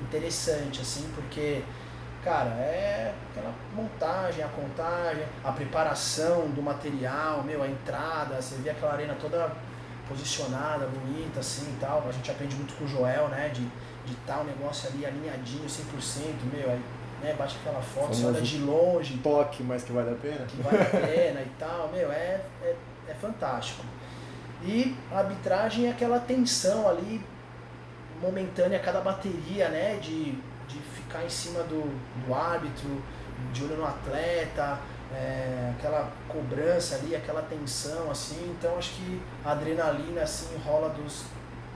interessante, 0.00 0.80
assim, 0.80 1.06
porque, 1.14 1.62
cara, 2.24 2.48
é 2.48 3.14
aquela 3.30 3.52
montagem, 3.76 4.42
a 4.42 4.48
contagem, 4.48 5.22
a 5.44 5.52
preparação 5.52 6.48
do 6.48 6.62
material, 6.62 7.42
meu, 7.42 7.62
a 7.62 7.68
entrada, 7.68 8.40
você 8.40 8.56
vê 8.56 8.70
aquela 8.70 8.94
arena 8.94 9.14
toda 9.20 9.52
posicionada, 10.08 10.86
bonita, 10.86 11.40
assim 11.40 11.70
e 11.74 11.76
tal. 11.78 12.06
A 12.08 12.12
gente 12.12 12.30
aprende 12.30 12.56
muito 12.56 12.74
com 12.78 12.84
o 12.84 12.88
Joel, 12.88 13.28
né? 13.28 13.50
De, 13.50 13.60
de 14.06 14.16
tal 14.26 14.38
tá 14.38 14.44
negócio 14.44 14.88
ali 14.88 15.04
alinhadinho 15.04 15.66
100%, 15.66 15.76
meu, 16.50 16.70
aí 16.70 16.82
né, 17.22 17.34
bate 17.38 17.56
aquela 17.60 17.80
foto, 17.80 18.14
você 18.14 18.26
olha 18.26 18.40
de 18.40 18.58
longe. 18.58 19.18
Toque, 19.18 19.62
mas 19.62 19.82
que 19.82 19.92
vale 19.92 20.10
a 20.10 20.14
pena. 20.14 20.46
Que 20.46 20.62
vale 20.62 20.78
a 20.78 20.84
pena 20.84 21.40
e 21.40 21.50
tal, 21.58 21.90
meu, 21.92 22.10
é, 22.12 22.40
é, 22.62 22.76
é 23.08 23.14
fantástico. 23.14 23.84
E 24.62 24.96
a 25.12 25.18
arbitragem 25.18 25.86
é 25.86 25.90
aquela 25.90 26.18
tensão 26.20 26.88
ali, 26.88 27.24
momentânea 28.20 28.78
cada 28.78 29.00
bateria, 29.00 29.68
né? 29.68 29.96
De, 29.96 30.32
de 30.66 30.78
ficar 30.94 31.24
em 31.24 31.30
cima 31.30 31.60
do, 31.64 31.82
do 32.26 32.34
árbitro, 32.34 33.02
de 33.52 33.64
olho 33.64 33.76
no 33.76 33.86
atleta, 33.86 34.78
é, 35.12 35.72
aquela 35.78 36.10
cobrança 36.28 36.96
ali, 36.96 37.14
aquela 37.14 37.42
tensão, 37.42 38.10
assim. 38.10 38.54
Então 38.58 38.76
acho 38.78 38.94
que 38.94 39.22
a 39.44 39.52
adrenalina 39.52 40.22
assim 40.22 40.56
rola 40.64 40.88
dos, 40.90 41.24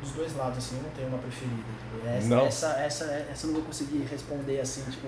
dos 0.01 0.13
dois 0.13 0.37
lados, 0.37 0.59
assim, 0.59 0.77
eu 0.77 0.83
não 0.83 0.91
tenho 0.91 1.09
uma 1.09 1.19
preferida. 1.19 1.63
Essa, 2.07 2.29
não. 2.29 2.47
Essa, 2.47 2.67
essa, 2.81 3.05
essa 3.05 3.47
eu 3.47 3.49
não 3.49 3.59
vou 3.59 3.67
conseguir 3.67 4.07
responder 4.11 4.61
assim, 4.61 4.83
tipo, 4.91 5.07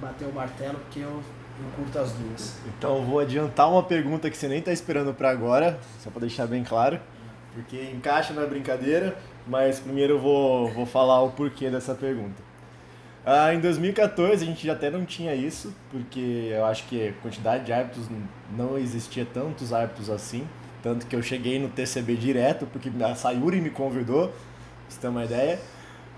bater 0.00 0.26
o 0.28 0.32
martelo, 0.32 0.78
porque 0.78 1.00
eu, 1.00 1.10
eu 1.10 1.70
curto 1.76 1.98
as 1.98 2.12
duas. 2.12 2.56
Então 2.78 2.96
eu 2.96 3.04
vou 3.04 3.18
adiantar 3.18 3.70
uma 3.70 3.82
pergunta 3.82 4.30
que 4.30 4.36
você 4.36 4.48
nem 4.48 4.62
tá 4.62 4.72
esperando 4.72 5.12
para 5.14 5.30
agora, 5.30 5.78
só 6.00 6.10
para 6.10 6.20
deixar 6.20 6.46
bem 6.46 6.62
claro, 6.62 7.00
porque 7.54 7.90
encaixa 7.92 8.32
na 8.32 8.46
brincadeira, 8.46 9.16
mas 9.46 9.80
primeiro 9.80 10.14
eu 10.14 10.18
vou, 10.18 10.68
vou 10.72 10.86
falar 10.86 11.22
o 11.22 11.30
porquê 11.30 11.70
dessa 11.70 11.94
pergunta. 11.94 12.42
Ah, 13.26 13.54
em 13.54 13.60
2014 13.60 14.44
a 14.44 14.46
gente 14.46 14.68
até 14.68 14.90
não 14.90 15.06
tinha 15.06 15.34
isso, 15.34 15.74
porque 15.90 16.50
eu 16.52 16.64
acho 16.66 16.84
que 16.86 17.08
a 17.08 17.12
quantidade 17.22 17.64
de 17.64 17.72
árbitros 17.72 18.06
não 18.54 18.76
existia 18.76 19.24
tantos 19.24 19.72
árbitros 19.72 20.10
assim. 20.10 20.46
Tanto 20.84 21.06
que 21.06 21.16
eu 21.16 21.22
cheguei 21.22 21.58
no 21.58 21.70
TCB 21.70 22.14
direto, 22.14 22.66
porque 22.66 22.92
a 23.02 23.14
Sayuri 23.14 23.58
me 23.58 23.70
convidou, 23.70 24.28
pra 24.28 24.36
você 24.86 25.00
ter 25.00 25.08
uma 25.08 25.24
ideia. 25.24 25.58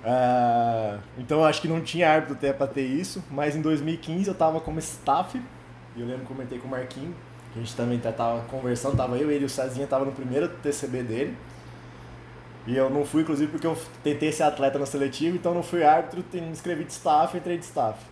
Uh, 0.02 0.98
então 1.18 1.44
acho 1.44 1.62
que 1.62 1.68
não 1.68 1.80
tinha 1.80 2.10
árbitro 2.10 2.34
até 2.34 2.52
para 2.52 2.66
ter 2.66 2.84
isso, 2.84 3.22
mas 3.30 3.54
em 3.54 3.62
2015 3.62 4.26
eu 4.26 4.32
estava 4.32 4.60
como 4.60 4.80
staff, 4.80 5.40
e 5.94 6.00
eu 6.00 6.04
lembro 6.04 6.22
que 6.22 6.26
comentei 6.26 6.58
com 6.58 6.66
o 6.66 6.70
Marquinhos, 6.72 7.14
que 7.52 7.60
a 7.60 7.62
gente 7.62 7.76
também 7.76 7.96
tava 8.00 8.40
conversando, 8.48 8.96
tava 8.96 9.16
eu, 9.16 9.30
ele 9.30 9.44
e 9.44 9.46
o 9.46 9.48
Cezinha, 9.48 9.86
tava 9.86 10.04
no 10.04 10.10
primeiro 10.10 10.48
TCB 10.48 11.04
dele. 11.04 11.36
E 12.66 12.76
eu 12.76 12.90
não 12.90 13.04
fui, 13.04 13.22
inclusive, 13.22 13.48
porque 13.48 13.68
eu 13.68 13.78
tentei 14.02 14.32
ser 14.32 14.42
atleta 14.42 14.80
na 14.80 14.86
seletiva, 14.86 15.36
então 15.36 15.54
não 15.54 15.62
fui 15.62 15.84
árbitro, 15.84 16.24
me 16.32 16.48
inscrevi 16.48 16.82
de 16.82 16.92
staff, 16.92 17.36
entrei 17.36 17.56
de 17.56 17.64
staff. 17.64 18.04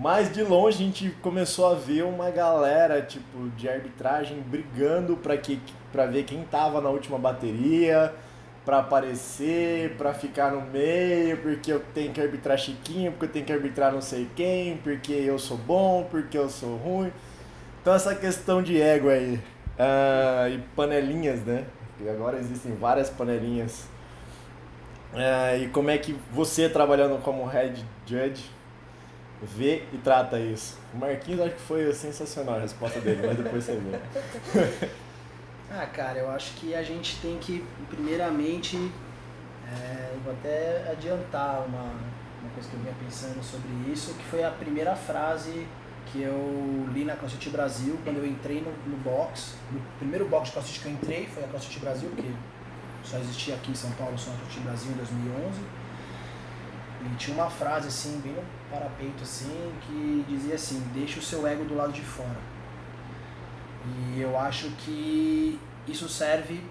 Mas 0.00 0.32
de 0.32 0.42
longe 0.42 0.82
a 0.82 0.86
gente 0.86 1.10
começou 1.20 1.70
a 1.70 1.74
ver 1.74 2.04
uma 2.04 2.30
galera 2.30 3.02
tipo 3.02 3.50
de 3.50 3.68
arbitragem 3.68 4.40
brigando 4.40 5.14
para 5.14 5.36
que 5.36 5.60
para 5.92 6.06
ver 6.06 6.24
quem 6.24 6.42
tava 6.44 6.80
na 6.80 6.88
última 6.88 7.18
bateria, 7.18 8.14
para 8.64 8.78
aparecer, 8.78 9.96
para 9.98 10.14
ficar 10.14 10.52
no 10.52 10.62
meio, 10.62 11.36
porque 11.42 11.70
eu 11.70 11.80
tenho 11.92 12.14
que 12.14 12.20
arbitrar 12.20 12.56
Chiquinho, 12.56 13.12
porque 13.12 13.26
eu 13.26 13.28
tenho 13.28 13.44
que 13.44 13.52
arbitrar 13.52 13.92
não 13.92 14.00
sei 14.00 14.26
quem, 14.34 14.78
porque 14.78 15.12
eu 15.12 15.38
sou 15.38 15.58
bom, 15.58 16.08
porque 16.10 16.38
eu 16.38 16.48
sou 16.48 16.78
ruim. 16.78 17.12
Então 17.82 17.92
essa 17.92 18.14
questão 18.14 18.62
de 18.62 18.80
ego 18.80 19.10
aí 19.10 19.34
uh, 19.34 20.48
e 20.50 20.58
panelinhas, 20.74 21.40
né? 21.44 21.66
E 22.00 22.08
agora 22.08 22.38
existem 22.38 22.74
várias 22.74 23.10
panelinhas. 23.10 23.86
Uh, 25.12 25.62
e 25.62 25.68
como 25.68 25.90
é 25.90 25.98
que 25.98 26.16
você 26.32 26.70
trabalhando 26.70 27.20
como 27.20 27.44
head 27.44 27.84
judge 28.06 28.59
vê 29.42 29.84
e 29.92 29.98
trata 29.98 30.38
isso. 30.38 30.78
O 30.92 30.98
Marquinhos 30.98 31.40
acho 31.40 31.54
que 31.54 31.62
foi 31.62 31.92
sensacional 31.92 32.56
a 32.56 32.60
resposta 32.60 33.00
dele, 33.00 33.26
mas 33.26 33.36
depois 33.36 33.64
você 33.64 33.76
vê. 33.76 34.90
ah, 35.70 35.86
cara, 35.86 36.18
eu 36.18 36.30
acho 36.30 36.54
que 36.54 36.74
a 36.74 36.82
gente 36.82 37.16
tem 37.20 37.38
que, 37.38 37.64
primeiramente, 37.88 38.76
é, 39.66 40.14
vou 40.22 40.32
até 40.32 40.90
adiantar 40.90 41.64
uma, 41.66 41.82
uma 41.82 42.50
coisa 42.54 42.68
que 42.68 42.74
eu 42.74 42.80
vinha 42.80 42.94
pensando 43.02 43.42
sobre 43.42 43.92
isso, 43.92 44.14
que 44.14 44.24
foi 44.24 44.44
a 44.44 44.50
primeira 44.50 44.94
frase 44.94 45.66
que 46.06 46.22
eu 46.22 46.88
li 46.92 47.04
na 47.04 47.14
CrossFit 47.14 47.50
Brasil 47.50 47.98
quando 48.02 48.18
eu 48.18 48.26
entrei 48.26 48.60
no, 48.60 48.72
no 48.90 48.96
box. 48.98 49.54
No 49.70 49.80
primeiro 49.98 50.28
box 50.28 50.46
de 50.46 50.52
CrossFit 50.52 50.80
que 50.80 50.86
eu 50.86 50.92
entrei 50.92 51.26
foi 51.26 51.44
a 51.44 51.48
CrossFit 51.48 51.78
Brasil, 51.78 52.10
porque 52.10 52.30
só 53.04 53.18
existia 53.18 53.54
aqui 53.54 53.70
em 53.70 53.74
São 53.74 53.90
Paulo 53.92 54.18
só 54.18 54.30
a 54.32 54.34
CrossFit 54.34 54.60
Brasil 54.60 54.90
em 54.90 54.96
2011. 54.96 55.60
E 57.02 57.16
tinha 57.16 57.34
uma 57.34 57.48
frase 57.48 57.88
assim, 57.88 58.20
bem 58.20 58.32
no 58.32 58.42
parapeito 58.70 59.22
assim, 59.22 59.72
que 59.82 60.24
dizia 60.28 60.54
assim, 60.54 60.80
deixa 60.92 61.18
o 61.18 61.22
seu 61.22 61.46
ego 61.46 61.64
do 61.64 61.74
lado 61.74 61.92
de 61.92 62.02
fora. 62.02 62.38
E 63.86 64.20
eu 64.20 64.38
acho 64.38 64.68
que 64.72 65.58
isso 65.88 66.08
serve 66.08 66.62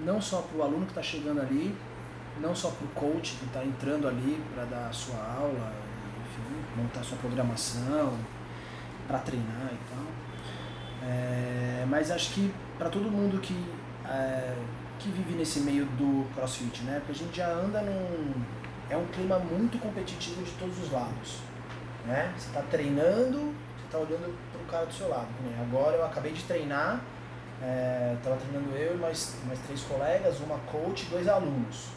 não 0.00 0.20
só 0.20 0.40
para 0.42 0.58
o 0.58 0.62
aluno 0.62 0.86
que 0.86 0.92
está 0.92 1.02
chegando 1.02 1.40
ali, 1.40 1.76
não 2.40 2.54
só 2.54 2.70
para 2.70 2.84
o 2.84 2.88
coach 2.88 3.36
que 3.36 3.44
está 3.44 3.64
entrando 3.64 4.08
ali 4.08 4.42
para 4.54 4.64
dar 4.64 4.88
a 4.88 4.92
sua 4.92 5.16
aula, 5.16 5.72
enfim, 6.24 6.82
montar 6.82 7.02
sua 7.02 7.18
programação, 7.18 8.18
para 9.06 9.18
treinar 9.18 9.70
e 9.72 9.94
tal. 9.94 11.08
É, 11.08 11.86
mas 11.88 12.10
acho 12.10 12.32
que 12.32 12.52
para 12.78 12.88
todo 12.88 13.10
mundo 13.10 13.38
que, 13.40 13.54
é, 14.06 14.54
que 14.98 15.10
vive 15.10 15.34
nesse 15.34 15.60
meio 15.60 15.84
do 15.84 16.26
crossfit, 16.34 16.82
né? 16.82 16.96
Porque 16.98 17.12
a 17.12 17.26
gente 17.26 17.36
já 17.36 17.48
anda 17.48 17.80
num, 17.82 18.34
é 18.88 18.96
um 18.96 19.06
clima 19.06 19.38
muito 19.38 19.78
competitivo 19.78 20.42
de 20.42 20.52
todos 20.52 20.78
os 20.78 20.92
lados. 20.92 21.40
Né? 22.04 22.32
Você 22.36 22.48
está 22.48 22.62
treinando, 22.62 23.38
você 23.76 23.84
está 23.86 23.98
olhando 23.98 24.36
para 24.52 24.60
o 24.60 24.64
cara 24.66 24.86
do 24.86 24.92
seu 24.92 25.08
lado. 25.08 25.28
Agora 25.60 25.96
eu 25.96 26.04
acabei 26.04 26.32
de 26.32 26.44
treinar, 26.44 27.00
estava 28.16 28.36
é, 28.36 28.38
treinando 28.38 28.76
eu 28.76 28.94
e 28.94 28.98
mais, 28.98 29.36
mais 29.46 29.58
três 29.60 29.82
colegas, 29.82 30.40
uma 30.40 30.58
coach 30.70 31.06
dois 31.06 31.26
alunos. 31.26 31.88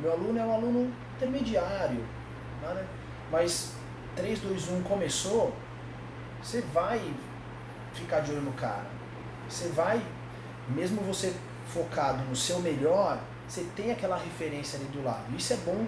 Meu 0.00 0.12
aluno 0.12 0.38
é 0.38 0.44
um 0.44 0.52
aluno 0.52 0.92
intermediário, 1.16 2.04
né? 2.62 2.86
mas 3.30 3.74
3, 4.16 4.40
2, 4.40 4.70
1 4.70 4.82
começou, 4.82 5.54
você 6.42 6.60
vai 6.72 7.00
ficar 7.92 8.20
de 8.20 8.32
olho 8.32 8.42
no 8.42 8.52
cara. 8.52 8.86
Você 9.48 9.68
vai, 9.68 10.02
mesmo 10.68 11.02
você 11.02 11.34
focado 11.68 12.22
no 12.24 12.34
seu 12.34 12.60
melhor, 12.60 13.18
você 13.46 13.64
tem 13.76 13.92
aquela 13.92 14.16
referência 14.16 14.78
ali 14.78 14.88
do 14.88 15.02
lado. 15.04 15.24
Isso 15.36 15.52
é 15.52 15.56
bom 15.56 15.86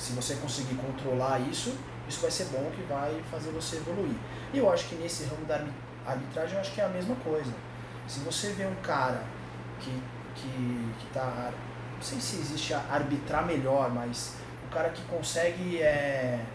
se 0.00 0.12
você 0.12 0.34
conseguir 0.36 0.76
controlar 0.76 1.38
isso, 1.40 1.76
isso 2.08 2.22
vai 2.22 2.30
ser 2.30 2.44
bom 2.46 2.70
que 2.74 2.82
vai 2.84 3.22
fazer 3.30 3.50
você 3.50 3.76
evoluir. 3.76 4.16
E 4.52 4.58
eu 4.58 4.72
acho 4.72 4.88
que 4.88 4.94
nesse 4.94 5.24
ramo 5.24 5.44
da 5.44 5.62
arbitragem 6.06 6.54
eu 6.54 6.60
acho 6.60 6.72
que 6.72 6.80
é 6.80 6.84
a 6.84 6.88
mesma 6.88 7.14
coisa. 7.16 7.52
Se 8.08 8.20
você 8.20 8.52
vê 8.52 8.64
um 8.64 8.74
cara 8.76 9.22
que 9.78 10.02
que 10.34 10.94
que 10.98 11.06
tá, 11.12 11.52
não 11.94 12.02
sei 12.02 12.18
se 12.18 12.36
existe 12.36 12.72
arbitrar 12.72 13.46
melhor, 13.46 13.90
mas 13.90 14.36
o 14.66 14.72
cara 14.72 14.88
que 14.88 15.02
consegue 15.02 15.82
é, 15.82 16.46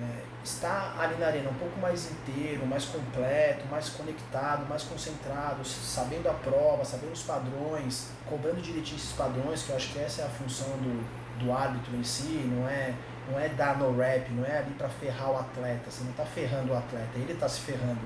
é, 0.00 0.24
estar 0.42 0.96
ali 0.98 1.14
na 1.20 1.26
arena 1.28 1.48
um 1.48 1.54
pouco 1.54 1.78
mais 1.78 2.10
inteiro, 2.10 2.66
mais 2.66 2.86
completo, 2.86 3.66
mais 3.70 3.88
conectado, 3.90 4.68
mais 4.68 4.82
concentrado, 4.82 5.64
sabendo 5.64 6.28
a 6.28 6.34
prova, 6.34 6.84
sabendo 6.84 7.12
os 7.12 7.22
padrões, 7.22 8.08
cobrando 8.28 8.60
direitinho 8.60 8.96
esses 8.96 9.12
padrões, 9.12 9.62
que 9.62 9.70
eu 9.70 9.76
acho 9.76 9.92
que 9.92 10.00
essa 10.00 10.22
é 10.22 10.24
a 10.24 10.28
função 10.28 10.70
do, 10.78 11.21
do 11.38 11.52
árbitro 11.52 11.96
em 11.96 12.04
si, 12.04 12.50
não 12.52 12.68
é, 12.68 12.94
não 13.30 13.38
é 13.38 13.48
dar 13.48 13.78
no 13.78 13.96
rap, 13.96 14.30
não 14.30 14.44
é 14.44 14.58
ali 14.58 14.72
para 14.74 14.88
ferrar 14.88 15.30
o 15.30 15.38
atleta, 15.38 15.90
você 15.90 16.04
não 16.04 16.10
está 16.10 16.24
ferrando 16.24 16.72
o 16.72 16.76
atleta, 16.76 17.10
ele 17.16 17.32
está 17.32 17.48
se 17.48 17.60
ferrando, 17.60 18.00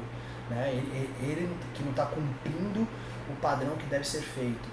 né? 0.50 0.70
ele, 0.72 1.10
ele 1.20 1.56
que 1.74 1.82
não 1.82 1.90
está 1.90 2.06
cumprindo 2.06 2.86
o 3.28 3.36
padrão 3.40 3.76
que 3.76 3.86
deve 3.86 4.06
ser 4.06 4.22
feito. 4.22 4.68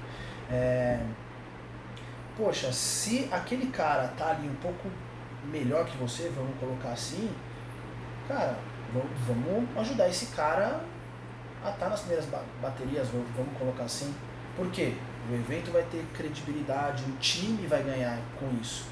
É... 0.51 0.99
Poxa, 2.37 2.71
se 2.71 3.29
aquele 3.31 3.67
cara 3.67 4.07
tá 4.17 4.31
ali 4.31 4.47
um 4.47 4.55
pouco 4.55 4.89
melhor 5.45 5.85
que 5.85 5.97
você, 5.97 6.31
vamos 6.35 6.57
colocar 6.59 6.89
assim, 6.89 7.29
cara, 8.27 8.57
vamos 9.27 9.77
ajudar 9.77 10.09
esse 10.09 10.27
cara 10.27 10.81
a 11.63 11.69
estar 11.69 11.85
tá 11.85 11.89
nas 11.89 12.01
primeiras 12.01 12.27
baterias, 12.61 13.07
vamos 13.09 13.57
colocar 13.57 13.83
assim. 13.83 14.13
Por 14.55 14.69
quê? 14.71 14.95
O 15.29 15.33
evento 15.33 15.71
vai 15.71 15.83
ter 15.83 16.05
credibilidade, 16.13 17.03
o 17.03 17.17
time 17.17 17.65
vai 17.67 17.81
ganhar 17.81 18.19
com 18.39 18.49
isso. 18.61 18.85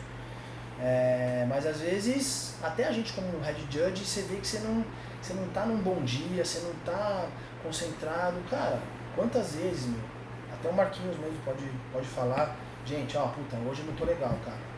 É, 0.79 1.45
mas 1.47 1.65
às 1.67 1.79
vezes, 1.81 2.55
até 2.63 2.87
a 2.87 2.91
gente 2.91 3.13
como 3.13 3.39
head 3.39 3.61
judge, 3.69 4.03
você 4.03 4.21
vê 4.23 4.37
que 4.37 4.47
você 4.47 4.59
não, 4.59 4.83
você 5.21 5.33
não 5.33 5.47
tá 5.49 5.65
num 5.65 5.77
bom 5.77 6.01
dia, 6.03 6.43
você 6.43 6.59
não 6.61 6.73
tá 6.85 7.27
concentrado. 7.61 8.37
Cara, 8.49 8.79
quantas 9.15 9.55
vezes, 9.55 9.85
meu, 9.85 9.99
até 10.51 10.69
o 10.69 10.73
Marquinhos 10.73 11.17
mesmo 11.17 11.37
pode, 11.45 11.63
pode 11.93 12.07
falar, 12.07 12.55
gente, 12.85 13.15
ó, 13.17 13.27
puta, 13.27 13.57
hoje 13.57 13.81
eu 13.81 13.87
não 13.87 13.93
tô 13.93 14.05
legal, 14.05 14.35
cara. 14.43 14.71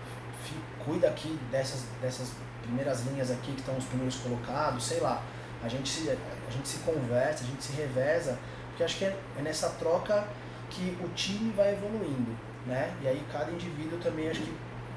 Cuida 0.83 1.07
aqui 1.07 1.39
dessas, 1.49 1.85
dessas 2.01 2.31
primeiras 2.61 3.05
linhas 3.05 3.31
aqui 3.31 3.53
que 3.53 3.59
estão 3.59 3.77
os 3.77 3.85
primeiros 3.85 4.17
colocados, 4.17 4.85
sei 4.85 4.99
lá. 4.99 5.23
A 5.63 5.69
gente, 5.69 5.87
se, 5.87 6.09
a 6.09 6.51
gente 6.51 6.67
se 6.67 6.79
conversa, 6.79 7.45
a 7.45 7.47
gente 7.47 7.63
se 7.63 7.71
reveza, 7.73 8.37
porque 8.69 8.83
acho 8.83 8.97
que 8.97 9.05
é, 9.05 9.15
é 9.37 9.41
nessa 9.41 9.69
troca 9.69 10.27
que 10.73 10.97
o 11.03 11.09
time 11.09 11.51
vai 11.51 11.73
evoluindo, 11.73 12.35
né? 12.65 12.93
E 13.01 13.07
aí 13.07 13.23
cada 13.31 13.51
indivíduo 13.51 13.99
também 13.99 14.29
acho 14.29 14.41
que 14.41 14.53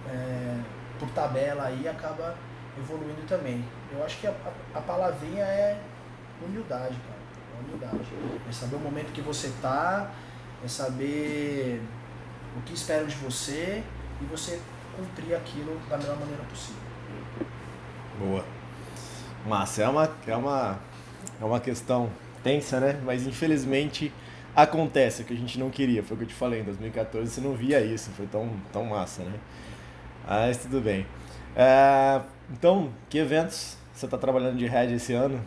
é, 0.09 0.61
por 0.99 1.09
tabela 1.11 1.65
aí 1.65 1.87
acaba 1.87 2.35
evoluindo 2.79 3.23
também. 3.29 3.65
Eu 3.93 4.05
acho 4.05 4.19
que 4.19 4.27
a, 4.27 4.35
a, 4.75 4.81
palavrinha 4.81 5.45
é 5.45 5.81
humildade, 6.43 6.97
cara. 7.07 7.19
É 7.55 7.65
humildade. 7.65 8.09
É 8.49 8.53
saber 8.53 8.77
o 8.77 8.81
momento 8.81 9.13
que 9.13 9.21
você 9.21 9.53
tá, 9.61 10.11
é 10.65 10.69
saber 10.69 11.83
o 12.57 12.63
que 12.63 12.73
esperam 12.73 13.07
de 13.07 13.17
você 13.17 13.83
e 14.21 14.25
você 14.25 14.61
cumprir 14.97 15.35
aquilo 15.35 15.79
da 15.89 15.99
melhor 15.99 16.19
maneira 16.19 16.43
possível. 16.45 16.81
Boa. 18.19 18.45
Massa, 19.47 19.83
é 19.83 19.89
uma, 19.89 20.11
é 20.27 20.37
uma, 20.37 20.79
é 21.41 21.45
uma 21.45 21.61
questão 21.61 22.11
tensa, 22.43 22.81
né? 22.81 23.01
Mas 23.05 23.27
infelizmente 23.27 24.13
acontece, 24.57 25.23
que 25.23 25.35
a 25.35 25.37
gente 25.37 25.59
não 25.59 25.69
queria, 25.69 26.03
foi 26.03 26.15
o 26.15 26.19
que 26.19 26.25
eu 26.25 26.29
te 26.29 26.35
falei, 26.35 26.61
em 26.61 26.65
2014 26.65 27.31
você 27.31 27.41
não 27.43 27.55
via 27.55 27.81
isso, 27.83 28.11
foi 28.13 28.27
tão, 28.27 28.51
tão 28.73 28.87
massa, 28.87 29.23
né? 29.23 29.39
Mas 30.27 30.57
tudo 30.57 30.81
bem. 30.81 31.07
É, 31.55 32.21
então, 32.51 32.91
que 33.11 33.19
eventos 33.19 33.77
você 33.93 34.07
está 34.07 34.17
trabalhando 34.19 34.57
de 34.57 34.67
head 34.67 34.93
esse 34.95 35.13
ano? 35.13 35.41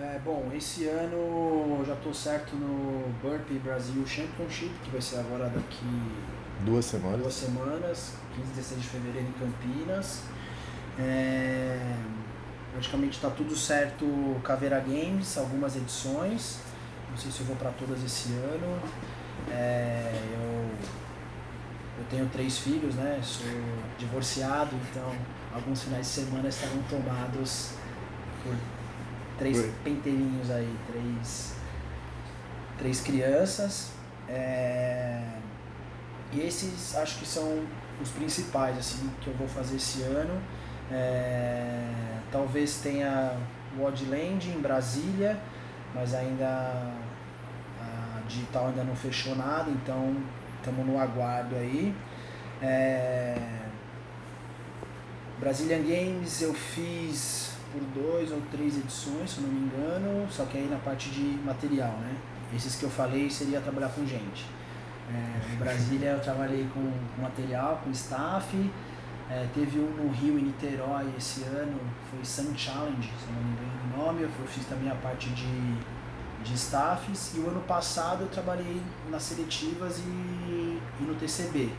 É, 0.00 0.18
bom, 0.24 0.50
esse 0.54 0.86
ano 0.86 1.76
eu 1.78 1.84
já 1.86 1.94
estou 1.94 2.12
certo 2.12 2.54
no 2.54 3.08
Burpee 3.22 3.58
Brasil 3.58 4.06
Championship, 4.06 4.70
que 4.84 4.90
vai 4.90 5.00
ser 5.00 5.18
agora 5.18 5.48
daqui 5.48 5.86
duas 6.64 6.84
semanas. 6.84 7.20
Duas 7.20 7.34
semanas, 7.34 8.12
15 8.36 8.50
e 8.50 8.54
16 8.54 8.82
de 8.82 8.88
fevereiro 8.88 9.26
em 9.28 9.32
Campinas. 9.32 10.22
É, 10.98 11.94
praticamente 12.72 13.16
está 13.16 13.30
tudo 13.30 13.56
certo 13.56 14.06
Caveira 14.42 14.80
Games, 14.80 15.38
algumas 15.38 15.76
edições. 15.76 16.60
Não 17.16 17.22
sei 17.22 17.30
se 17.30 17.40
eu 17.40 17.46
vou 17.46 17.56
para 17.56 17.70
todas 17.70 18.04
esse 18.04 18.28
ano. 18.34 18.78
É, 19.50 20.20
eu, 20.34 20.68
eu 21.98 22.04
tenho 22.10 22.28
três 22.28 22.58
filhos, 22.58 22.94
né? 22.94 23.18
Sou 23.22 23.46
divorciado, 23.96 24.76
então 24.90 25.14
alguns 25.50 25.84
finais 25.84 26.06
de 26.06 26.12
semana 26.12 26.46
estarão 26.46 26.76
tomados 26.90 27.70
por 28.42 28.54
três 29.38 29.60
Oi. 29.60 29.72
penteirinhos 29.82 30.50
aí, 30.50 30.76
três, 30.92 31.54
três 32.76 33.00
crianças. 33.00 33.92
É, 34.28 35.26
e 36.34 36.40
esses 36.40 36.94
acho 36.96 37.18
que 37.18 37.26
são 37.26 37.64
os 37.98 38.10
principais 38.10 38.76
assim 38.76 39.10
que 39.22 39.28
eu 39.28 39.34
vou 39.36 39.48
fazer 39.48 39.76
esse 39.76 40.02
ano. 40.02 40.38
É, 40.92 42.18
talvez 42.30 42.76
tenha 42.82 43.38
o 43.78 43.84
Oddland 43.84 44.50
em 44.50 44.60
Brasília, 44.60 45.40
mas 45.96 46.14
ainda 46.14 46.92
a 47.80 48.20
digital 48.28 48.68
ainda 48.68 48.84
não 48.84 48.94
fechou 48.94 49.34
nada, 49.34 49.70
então 49.70 50.14
estamos 50.58 50.86
no 50.86 51.00
aguardo 51.00 51.56
aí. 51.56 51.94
É, 52.60 53.36
Games 55.40 56.42
eu 56.42 56.52
fiz 56.52 57.52
por 57.72 57.80
dois 58.02 58.30
ou 58.30 58.40
três 58.50 58.76
edições, 58.76 59.30
se 59.30 59.38
eu 59.38 59.44
não 59.44 59.50
me 59.50 59.66
engano, 59.66 60.26
só 60.30 60.44
que 60.44 60.58
aí 60.58 60.68
na 60.70 60.78
parte 60.78 61.10
de 61.10 61.38
material, 61.44 61.92
né? 61.92 62.14
Esses 62.54 62.76
que 62.76 62.84
eu 62.84 62.90
falei 62.90 63.28
seria 63.30 63.60
trabalhar 63.60 63.88
com 63.88 64.06
gente. 64.06 64.46
É, 65.12 65.54
em 65.54 65.56
Brasília 65.56 66.10
eu 66.10 66.20
trabalhei 66.20 66.66
com 66.72 66.92
material, 67.20 67.80
com 67.82 67.90
staff. 67.90 68.70
É, 69.28 69.46
teve 69.52 69.80
um 69.80 69.90
no 69.90 70.10
Rio, 70.12 70.38
em 70.38 70.42
Niterói, 70.42 71.06
esse 71.18 71.42
ano, 71.42 71.78
foi 72.10 72.24
Sun 72.24 72.56
Challenge, 72.56 73.02
se 73.02 73.32
não 73.32 73.42
me 73.42 73.52
engano 73.52 73.94
o 73.94 74.06
nome. 74.06 74.22
Eu 74.22 74.46
fiz 74.46 74.64
também 74.66 74.90
a 74.90 74.94
parte 74.94 75.30
de, 75.30 75.74
de 76.44 76.54
staffs. 76.54 77.32
E 77.34 77.40
o 77.40 77.48
ano 77.48 77.60
passado 77.62 78.22
eu 78.22 78.28
trabalhei 78.28 78.80
nas 79.10 79.22
seletivas 79.22 79.98
e, 79.98 80.02
e 80.02 81.04
no 81.04 81.14
TCB. 81.14 81.70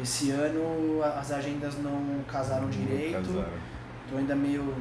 Esse 0.00 0.30
ano 0.30 1.02
as 1.02 1.32
agendas 1.32 1.78
não 1.78 2.22
casaram 2.28 2.64
não 2.64 2.70
direito. 2.70 3.44
Estou 4.04 4.18
ainda 4.18 4.34
meio 4.34 4.74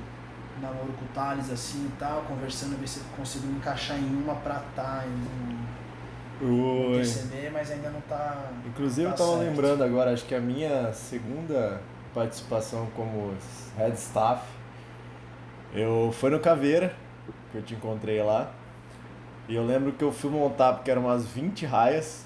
namoro 0.61 0.93
com 0.93 1.05
o 1.05 1.07
Thales 1.13 1.49
assim 1.51 1.85
e 1.85 1.91
tal, 1.99 2.21
conversando, 2.23 2.79
ver 2.79 2.87
se 2.87 2.99
consigo 3.15 3.47
encaixar 3.51 3.97
em 3.97 4.05
uma 4.05 4.35
pra 4.35 4.55
estar 4.55 4.83
tá 4.83 5.03
em 5.05 5.09
um 5.09 5.57
TCB, 6.99 7.49
mas 7.51 7.71
ainda 7.71 7.89
não 7.89 8.01
tá. 8.01 8.51
Inclusive 8.65 9.07
tá 9.07 9.13
eu 9.13 9.17
tava 9.17 9.37
certo. 9.37 9.49
lembrando 9.49 9.83
agora, 9.83 10.13
acho 10.13 10.25
que 10.25 10.35
a 10.35 10.39
minha 10.39 10.93
segunda 10.93 11.81
participação 12.13 12.87
como 12.95 13.33
head 13.77 13.95
staff, 13.97 14.43
eu 15.73 16.13
foi 16.13 16.29
no 16.29 16.39
Caveira, 16.39 16.93
que 17.51 17.57
eu 17.57 17.61
te 17.61 17.73
encontrei 17.73 18.21
lá. 18.21 18.51
E 19.47 19.55
eu 19.55 19.65
lembro 19.65 19.93
que 19.93 20.03
eu 20.03 20.11
fui 20.11 20.29
montar 20.29 20.73
porque 20.73 20.91
eram 20.91 21.03
umas 21.03 21.25
20 21.25 21.65
raias. 21.65 22.25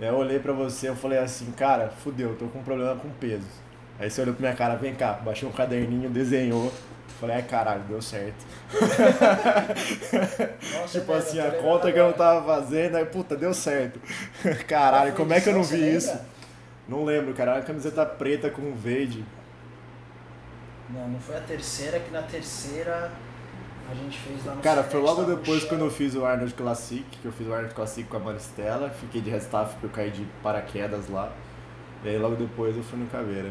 Eu 0.00 0.14
olhei 0.14 0.38
pra 0.38 0.52
você 0.52 0.90
e 0.90 0.94
falei 0.94 1.18
assim, 1.18 1.50
cara, 1.52 1.90
fudeu, 1.90 2.36
tô 2.38 2.46
com 2.46 2.60
um 2.60 2.62
problema 2.62 2.96
com 2.96 3.10
peso. 3.10 3.46
Aí 3.98 4.10
você 4.10 4.22
olhou 4.22 4.34
pra 4.34 4.42
minha 4.46 4.56
cara, 4.56 4.76
vem 4.76 4.94
cá, 4.94 5.12
baixou 5.12 5.50
um 5.50 5.52
caderninho, 5.52 6.08
desenhou. 6.08 6.72
Falei, 7.20 7.36
ai 7.36 7.42
caralho, 7.42 7.82
deu 7.82 8.00
certo. 8.00 8.46
Nossa, 10.72 10.98
tipo 10.98 11.12
assim, 11.12 11.38
a 11.38 11.50
conta 11.50 11.92
que 11.92 11.98
eu 11.98 12.06
não 12.06 12.14
tava 12.14 12.46
fazendo, 12.46 12.96
aí 12.96 13.04
puta, 13.04 13.36
deu 13.36 13.52
certo. 13.52 14.00
Caralho, 14.66 15.12
como 15.12 15.30
é 15.34 15.40
que 15.40 15.50
eu 15.50 15.52
não 15.52 15.62
vi 15.62 15.96
isso? 15.96 16.18
Não 16.88 17.04
lembro, 17.04 17.34
cara. 17.34 17.56
Uma 17.56 17.62
camiseta 17.62 18.06
preta 18.06 18.48
com 18.48 18.74
verde. 18.74 19.22
Não, 20.88 21.08
não 21.08 21.20
foi 21.20 21.36
a 21.36 21.40
terceira, 21.40 22.00
que 22.00 22.10
na 22.10 22.22
terceira 22.22 23.12
a 23.90 23.94
gente 23.94 24.18
fez 24.18 24.44
lá 24.46 24.54
no 24.54 24.62
Cara, 24.62 24.82
foi 24.82 25.00
logo 25.00 25.24
depois 25.24 25.62
quando 25.64 25.84
eu 25.84 25.90
fiz 25.90 26.14
o 26.14 26.24
Arnold 26.24 26.54
Classic, 26.54 27.04
que 27.04 27.26
eu 27.26 27.32
fiz 27.32 27.46
o 27.46 27.52
Arnold 27.52 27.74
Classic 27.74 28.08
com 28.08 28.16
a 28.16 28.20
Maristela, 28.20 28.88
fiquei 28.88 29.20
de 29.20 29.28
restaff 29.28 29.74
porque 29.74 29.86
eu 29.86 29.90
caí 29.90 30.10
de 30.10 30.24
paraquedas 30.42 31.08
lá. 31.10 31.30
E 32.02 32.08
aí 32.08 32.18
logo 32.18 32.34
depois 32.34 32.74
eu 32.74 32.82
fui 32.82 32.98
no 32.98 33.06
Caveira. 33.08 33.50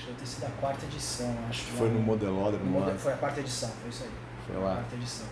Acho 0.00 0.06
que 0.06 0.12
deve 0.12 0.18
ter 0.20 0.26
sido 0.26 0.46
a 0.46 0.60
quarta 0.60 0.86
edição, 0.86 1.36
acho. 1.50 1.62
Foi 1.72 1.90
no 1.90 2.00
Modelódromo? 2.00 2.64
No 2.64 2.70
model, 2.70 2.98
foi 2.98 3.12
a 3.12 3.16
quarta 3.16 3.40
edição, 3.40 3.68
foi 3.68 3.90
isso 3.90 4.04
aí. 4.04 4.10
Foi 4.46 4.56
lá. 4.56 4.72
A 4.72 4.76
quarta 4.76 4.96
edição. 4.96 5.26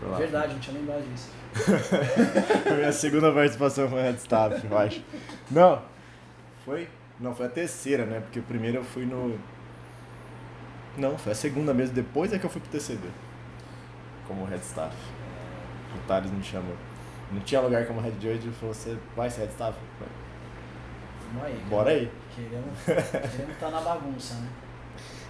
Foi 0.00 0.08
lá. 0.08 0.16
Verdade, 0.16 0.52
não 0.54 0.60
tinha 0.60 0.78
lembrado 0.78 1.02
disso. 1.12 1.28
foi 2.62 2.72
a 2.72 2.76
minha 2.76 2.92
segunda 2.92 3.32
participação 3.32 3.88
com 3.88 3.96
Red 3.96 4.14
Staff, 4.14 4.66
eu 4.66 4.78
acho. 4.78 5.04
Não, 5.50 5.82
foi? 6.64 6.88
Não, 7.20 7.34
foi 7.34 7.46
a 7.46 7.48
terceira, 7.50 8.06
né? 8.06 8.20
Porque 8.20 8.38
o 8.38 8.42
primeiro 8.42 8.78
eu 8.78 8.84
fui 8.84 9.04
no. 9.04 9.38
Não, 10.96 11.18
foi 11.18 11.32
a 11.32 11.34
segunda 11.34 11.74
mesmo, 11.74 11.94
depois 11.94 12.32
é 12.32 12.38
que 12.38 12.46
eu 12.46 12.50
fui 12.50 12.62
pro 12.62 12.70
TCB. 12.70 13.06
Como 14.26 14.46
Red 14.46 14.58
Staff. 14.58 14.96
O 15.94 16.08
Thales 16.08 16.30
me 16.30 16.42
chamou. 16.42 16.76
Não 17.30 17.40
tinha 17.40 17.60
lugar 17.60 17.86
como 17.86 18.00
Red 18.00 18.12
Judge, 18.12 18.46
ele 18.46 18.52
falou, 18.52 18.74
você 18.74 18.96
vai 19.14 19.28
ser 19.28 19.42
Red 19.42 19.48
Staff? 19.48 19.78
Vamos 21.32 21.46
aí. 21.46 21.64
Bora 21.68 21.90
aí. 21.90 22.10
Queremos 22.34 22.78
estar 22.88 23.66
tá 23.66 23.70
na 23.70 23.80
bagunça, 23.80 24.34
né? 24.34 24.48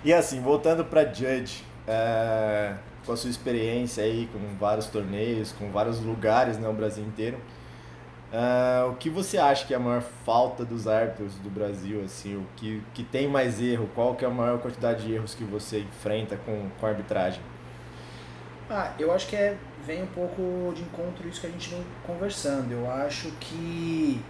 E 0.04 0.12
assim, 0.12 0.40
voltando 0.40 0.84
para 0.84 1.04
Judge, 1.12 1.64
é, 1.86 2.74
com 3.04 3.12
a 3.12 3.16
sua 3.16 3.30
experiência 3.30 4.04
aí 4.04 4.28
com 4.32 4.38
vários 4.56 4.86
torneios, 4.86 5.52
com 5.52 5.70
vários 5.70 6.00
lugares 6.00 6.56
no 6.56 6.68
né, 6.68 6.74
Brasil 6.74 7.04
inteiro, 7.04 7.38
é, 8.32 8.84
o 8.84 8.94
que 8.94 9.08
você 9.08 9.38
acha 9.38 9.66
que 9.66 9.72
é 9.72 9.76
a 9.76 9.80
maior 9.80 10.02
falta 10.02 10.64
dos 10.64 10.86
árbitros 10.86 11.34
do 11.36 11.50
Brasil, 11.50 12.02
assim, 12.04 12.36
o 12.36 12.46
que, 12.56 12.82
que 12.94 13.02
tem 13.02 13.26
mais 13.26 13.60
erro, 13.60 13.88
qual 13.94 14.14
que 14.14 14.24
é 14.24 14.28
a 14.28 14.30
maior 14.30 14.58
quantidade 14.60 15.04
de 15.04 15.14
erros 15.14 15.34
que 15.34 15.44
você 15.44 15.80
enfrenta 15.80 16.36
com, 16.36 16.68
com 16.78 16.86
a 16.86 16.90
arbitragem? 16.90 17.40
Ah, 18.70 18.92
eu 18.98 19.10
acho 19.12 19.26
que 19.26 19.34
é, 19.34 19.56
vem 19.86 20.02
um 20.02 20.08
pouco 20.08 20.74
de 20.76 20.82
encontro 20.82 21.26
isso 21.26 21.40
que 21.40 21.46
a 21.46 21.50
gente 21.50 21.70
vem 21.70 21.82
conversando. 22.06 22.70
Eu 22.70 22.90
acho 22.90 23.30
que 23.40 24.22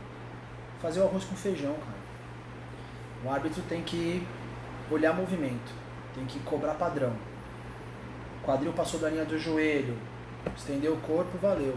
fazer 0.80 1.00
o 1.00 1.04
arroz 1.04 1.24
com 1.24 1.34
feijão, 1.34 1.74
cara. 1.74 1.98
O 3.24 3.30
árbitro 3.30 3.62
tem 3.68 3.82
que 3.82 4.26
olhar 4.90 5.12
movimento, 5.12 5.72
tem 6.14 6.24
que 6.24 6.38
cobrar 6.40 6.74
padrão. 6.74 7.12
O 8.40 8.46
quadril 8.46 8.72
passou 8.72 9.00
da 9.00 9.10
linha 9.10 9.24
do 9.24 9.38
joelho, 9.38 9.96
estendeu 10.56 10.94
o 10.94 11.00
corpo, 11.00 11.36
valeu. 11.38 11.76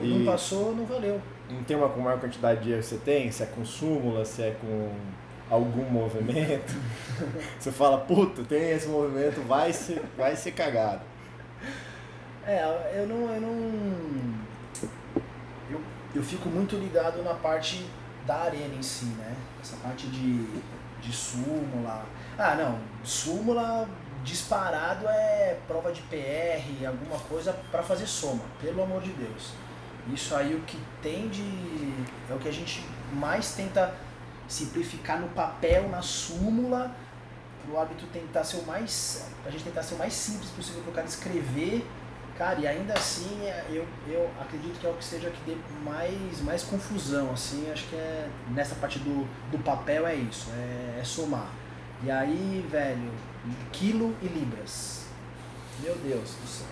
E 0.00 0.06
não 0.06 0.24
passou, 0.24 0.74
não 0.74 0.84
valeu. 0.84 1.20
Não 1.48 1.64
tem 1.64 1.76
uma 1.76 1.88
maior 1.88 2.20
quantidade 2.20 2.62
de 2.62 2.76
que 2.76 2.82
você 2.82 2.96
tem? 2.98 3.30
Se 3.32 3.42
é 3.42 3.46
com 3.46 3.64
súmula, 3.64 4.24
se 4.24 4.42
é 4.42 4.56
com 4.60 4.92
algum 5.50 5.82
movimento. 5.90 6.74
você 7.58 7.72
fala, 7.72 7.98
puta, 7.98 8.44
tem 8.44 8.70
esse 8.70 8.86
movimento, 8.86 9.40
vai 9.48 9.72
ser, 9.72 10.00
vai 10.16 10.36
ser 10.36 10.52
cagado. 10.52 11.02
É, 12.46 12.62
eu 12.94 13.06
não. 13.06 13.34
Eu 13.34 13.40
não. 13.40 14.40
Eu, 15.70 15.80
eu 16.14 16.22
fico 16.22 16.48
muito 16.48 16.76
ligado 16.76 17.22
na 17.22 17.34
parte 17.34 17.84
da 18.30 18.42
arena 18.42 18.76
em 18.76 18.82
si, 18.82 19.06
né? 19.06 19.34
Essa 19.60 19.74
parte 19.78 20.06
de, 20.06 20.46
de 21.00 21.12
súmula. 21.12 22.06
Ah, 22.38 22.54
não, 22.54 22.78
súmula 23.02 23.88
disparado 24.22 25.08
é 25.08 25.58
prova 25.66 25.90
de 25.90 26.00
PR, 26.02 26.86
alguma 26.86 27.18
coisa 27.18 27.52
para 27.72 27.82
fazer 27.82 28.06
soma, 28.06 28.44
pelo 28.60 28.84
amor 28.84 29.02
de 29.02 29.10
Deus. 29.10 29.54
Isso 30.14 30.36
aí 30.36 30.54
o 30.54 30.60
que 30.60 30.78
tem 31.02 31.28
de. 31.28 31.42
é 32.30 32.34
o 32.34 32.38
que 32.38 32.48
a 32.48 32.52
gente 32.52 32.86
mais 33.12 33.52
tenta 33.54 33.92
simplificar 34.46 35.20
no 35.20 35.28
papel, 35.30 35.88
na 35.88 36.00
súmula, 36.00 36.94
para 37.64 37.74
o 37.74 37.80
hábito 37.80 38.06
tentar 38.12 38.44
ser 38.44 38.58
o 38.58 38.62
mais. 38.64 39.28
a 39.44 39.50
gente 39.50 39.64
tentar 39.64 39.82
ser 39.82 39.96
o 39.96 39.98
mais 39.98 40.12
simples 40.12 40.50
possível 40.50 40.82
para 40.82 40.90
o 40.90 40.94
cara 40.94 41.06
escrever 41.08 41.84
Cara, 42.40 42.58
e 42.58 42.66
ainda 42.66 42.94
assim, 42.94 43.44
é, 43.44 43.66
eu, 43.68 43.86
eu 44.08 44.30
acredito 44.40 44.80
que 44.80 44.86
é 44.86 44.88
o 44.88 44.94
que 44.94 45.04
seja 45.04 45.28
que 45.28 45.42
dê 45.44 45.54
mais, 45.84 46.40
mais 46.40 46.62
confusão, 46.62 47.30
assim, 47.32 47.70
acho 47.70 47.86
que 47.88 47.94
é 47.94 48.30
nessa 48.52 48.74
parte 48.76 48.98
do, 48.98 49.28
do 49.50 49.58
papel 49.62 50.06
é 50.06 50.14
isso, 50.14 50.48
é, 50.56 51.00
é 51.00 51.04
somar. 51.04 51.50
E 52.02 52.10
aí, 52.10 52.66
velho, 52.70 53.12
quilo 53.70 54.16
e 54.22 54.26
libras. 54.26 55.04
Meu 55.82 55.94
Deus 55.96 56.30
do 56.30 56.48
céu. 56.48 56.66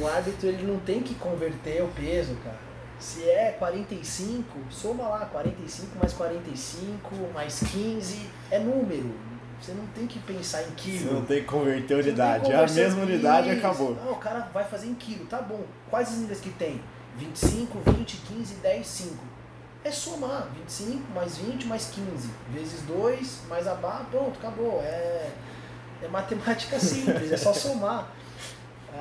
O 0.00 0.06
árbitro 0.06 0.50
ele 0.50 0.64
não 0.64 0.78
tem 0.78 1.02
que 1.02 1.16
converter 1.16 1.82
o 1.82 1.88
peso, 1.88 2.36
cara. 2.44 2.60
Se 3.00 3.28
é 3.28 3.56
45, 3.58 4.56
soma 4.70 5.08
lá 5.08 5.26
45 5.26 5.98
mais 5.98 6.12
45 6.12 7.10
mais 7.34 7.58
15, 7.58 8.30
é 8.52 8.60
número. 8.60 9.12
Você 9.60 9.72
não 9.72 9.86
tem 9.88 10.06
que 10.06 10.18
pensar 10.20 10.62
em 10.62 10.70
quilo. 10.72 11.08
Você 11.08 11.14
não 11.14 11.24
tem 11.24 11.40
que 11.40 11.46
converter 11.46 11.94
unidade. 11.94 12.52
É 12.52 12.56
a 12.56 12.66
mesma 12.66 13.02
unidade 13.02 13.48
e 13.48 13.52
acabou. 13.52 13.94
Não, 13.94 14.12
o 14.12 14.16
cara 14.16 14.48
vai 14.52 14.64
fazer 14.64 14.86
em 14.86 14.94
quilo, 14.94 15.26
tá 15.26 15.40
bom. 15.40 15.64
Quais 15.90 16.08
as 16.08 16.16
níveis 16.18 16.40
que 16.40 16.50
tem? 16.50 16.80
25, 17.16 17.78
20, 17.90 18.16
15, 18.28 18.54
10, 18.56 18.86
5. 18.86 19.14
É 19.82 19.90
somar. 19.90 20.48
25 20.54 21.12
mais 21.14 21.38
20 21.38 21.66
mais 21.66 21.86
15. 21.86 22.30
Vezes 22.52 22.82
2 22.82 23.40
mais 23.48 23.66
abaixo, 23.66 24.06
pronto, 24.10 24.38
acabou. 24.38 24.80
É, 24.82 25.30
é 26.02 26.08
matemática 26.08 26.78
simples, 26.78 27.32
é 27.32 27.36
só 27.36 27.52
somar. 27.52 28.08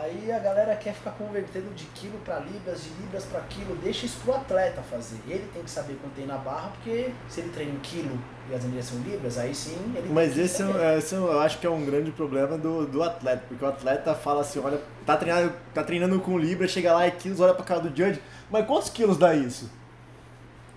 Aí 0.02 0.32
a 0.32 0.40
galera 0.40 0.76
quer 0.76 0.94
ficar 0.94 1.12
convertendo 1.12 1.74
de 1.74 1.86
quilo 1.86 2.18
para 2.20 2.40
libras, 2.40 2.84
de 2.84 2.90
libras 3.02 3.24
para 3.26 3.42
quilo. 3.42 3.76
Deixa 3.78 4.06
isso 4.06 4.20
pro 4.24 4.36
atleta 4.36 4.82
fazer. 4.82 5.20
Ele 5.28 5.48
tem 5.54 5.64
que 5.64 5.70
saber 5.70 5.98
quanto 6.02 6.14
tem 6.14 6.26
na 6.26 6.38
barra, 6.38 6.70
porque 6.70 7.12
se 7.30 7.40
ele 7.40 7.50
treina 7.50 7.74
um 7.74 7.80
quilo 7.80 8.20
e 8.50 8.56
as 8.56 8.64
anilhas 8.66 8.86
são 8.86 9.00
libras, 9.00 9.38
aí 9.38 9.56
sim 9.56 9.94
ele 9.96 10.10
Mas 10.12 10.38
esse, 10.38 10.62
é, 10.64 10.98
esse 10.98 11.16
eu 11.16 11.40
acho 11.40 11.60
que 11.60 11.66
é 11.66 11.70
um 11.70 11.86
grande 11.86 12.12
problema 12.12 12.58
do, 12.58 12.86
do 12.86 13.02
atleta, 13.02 13.44
porque 13.48 13.64
o 13.64 13.68
atleta 13.68 14.14
fala 14.14 14.42
assim, 14.42 14.60
olha, 14.60 14.82
tá 15.06 15.18
treinando, 15.18 15.54
tá 15.74 15.84
treinando 15.84 16.20
com 16.20 16.38
libras, 16.38 16.72
chega 16.72 16.94
lá 16.94 17.08
e 17.08 17.12
quilos, 17.12 17.40
olha 17.40 17.54
pra 17.54 17.64
cara 17.64 17.82
do 17.82 17.96
judge, 17.96 18.22
mas 18.52 18.66
quantos 18.66 18.90
quilos 18.90 19.18
dá 19.18 19.34
isso? 19.34 19.72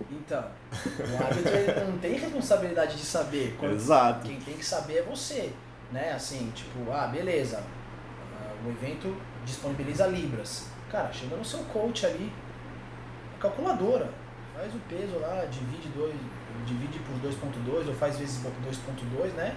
Então, 0.09 0.45
o 0.71 1.23
árbitro 1.23 1.85
não 1.91 1.97
tem 1.97 2.13
responsabilidade 2.13 2.95
de 2.95 3.03
saber. 3.03 3.57
Exato. 3.61 4.27
Quem 4.27 4.39
tem 4.39 4.55
que 4.55 4.65
saber 4.65 4.99
é 4.99 5.01
você, 5.01 5.51
né? 5.91 6.13
Assim, 6.13 6.51
tipo, 6.55 6.89
ah, 6.91 7.07
beleza, 7.07 7.61
o 8.65 8.69
evento 8.69 9.15
disponibiliza 9.45 10.07
libras. 10.07 10.67
Cara, 10.91 11.11
chega 11.11 11.35
no 11.35 11.45
seu 11.45 11.59
coach 11.65 12.05
ali, 12.05 12.31
calculadora, 13.39 14.09
faz 14.55 14.73
o 14.73 14.79
peso 14.89 15.17
lá, 15.19 15.45
divide, 15.45 15.89
dois, 15.89 16.15
divide 16.65 16.99
por 16.99 17.15
2.2 17.15 17.87
ou 17.87 17.93
faz 17.93 18.17
vezes 18.17 18.41
2.2, 18.43 19.33
né? 19.33 19.55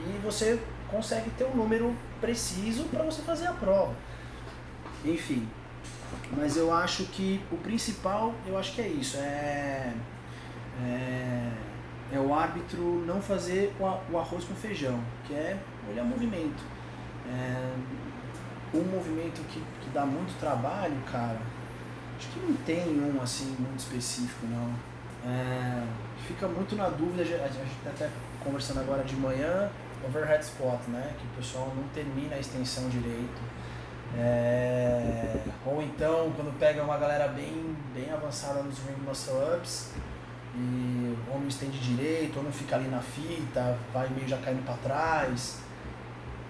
E 0.00 0.18
você 0.22 0.60
consegue 0.88 1.30
ter 1.30 1.44
um 1.44 1.56
número 1.56 1.94
preciso 2.20 2.84
para 2.84 3.02
você 3.02 3.22
fazer 3.22 3.46
a 3.46 3.52
prova. 3.52 3.94
Enfim, 5.04 5.48
mas 6.36 6.56
eu 6.56 6.72
acho 6.72 7.04
que 7.06 7.40
o 7.50 7.56
principal, 7.56 8.34
eu 8.46 8.58
acho 8.58 8.74
que 8.74 8.80
é 8.80 8.88
isso, 8.88 9.16
é, 9.16 9.92
é, 10.84 11.52
é 12.12 12.18
o 12.18 12.34
árbitro 12.34 13.04
não 13.06 13.20
fazer 13.20 13.74
o 13.80 14.18
arroz 14.18 14.44
com 14.44 14.54
feijão, 14.54 15.00
que 15.26 15.34
é 15.34 15.58
olhar 15.90 16.04
movimento. 16.04 16.62
É, 17.30 17.74
um 18.74 18.82
movimento 18.82 19.42
que, 19.48 19.60
que 19.60 19.90
dá 19.92 20.04
muito 20.04 20.38
trabalho, 20.38 20.96
cara, 21.10 21.38
acho 22.16 22.28
que 22.28 22.40
não 22.40 22.56
tem 22.56 23.00
um 23.00 23.20
assim 23.22 23.56
muito 23.58 23.78
específico, 23.78 24.46
não. 24.46 24.74
É, 25.30 25.82
fica 26.26 26.46
muito 26.46 26.76
na 26.76 26.88
dúvida, 26.88 27.22
a 27.22 27.48
gente 27.48 27.72
está 27.78 27.90
até 27.90 28.10
conversando 28.42 28.80
agora 28.80 29.02
de 29.04 29.16
manhã, 29.16 29.70
overhead 30.06 30.42
spot, 30.44 30.80
né? 30.88 31.14
Que 31.18 31.26
o 31.26 31.30
pessoal 31.36 31.72
não 31.74 31.84
termina 31.88 32.36
a 32.36 32.38
extensão 32.38 32.88
direito. 32.88 33.58
É, 34.16 35.36
ou 35.66 35.82
então 35.82 36.32
quando 36.34 36.58
pega 36.58 36.82
uma 36.82 36.96
galera 36.96 37.28
bem, 37.28 37.76
bem 37.94 38.10
avançada 38.10 38.62
nos 38.62 38.78
ring 38.78 38.96
muscle 39.06 39.34
ups 39.54 39.90
e 40.54 41.14
ou 41.30 41.38
não 41.38 41.46
estende 41.46 41.78
direito, 41.78 42.38
ou 42.38 42.42
não 42.42 42.52
fica 42.52 42.76
ali 42.76 42.88
na 42.88 43.00
fita, 43.00 43.76
vai 43.92 44.08
meio 44.08 44.26
já 44.26 44.38
caindo 44.38 44.64
para 44.64 44.74
trás. 44.76 45.60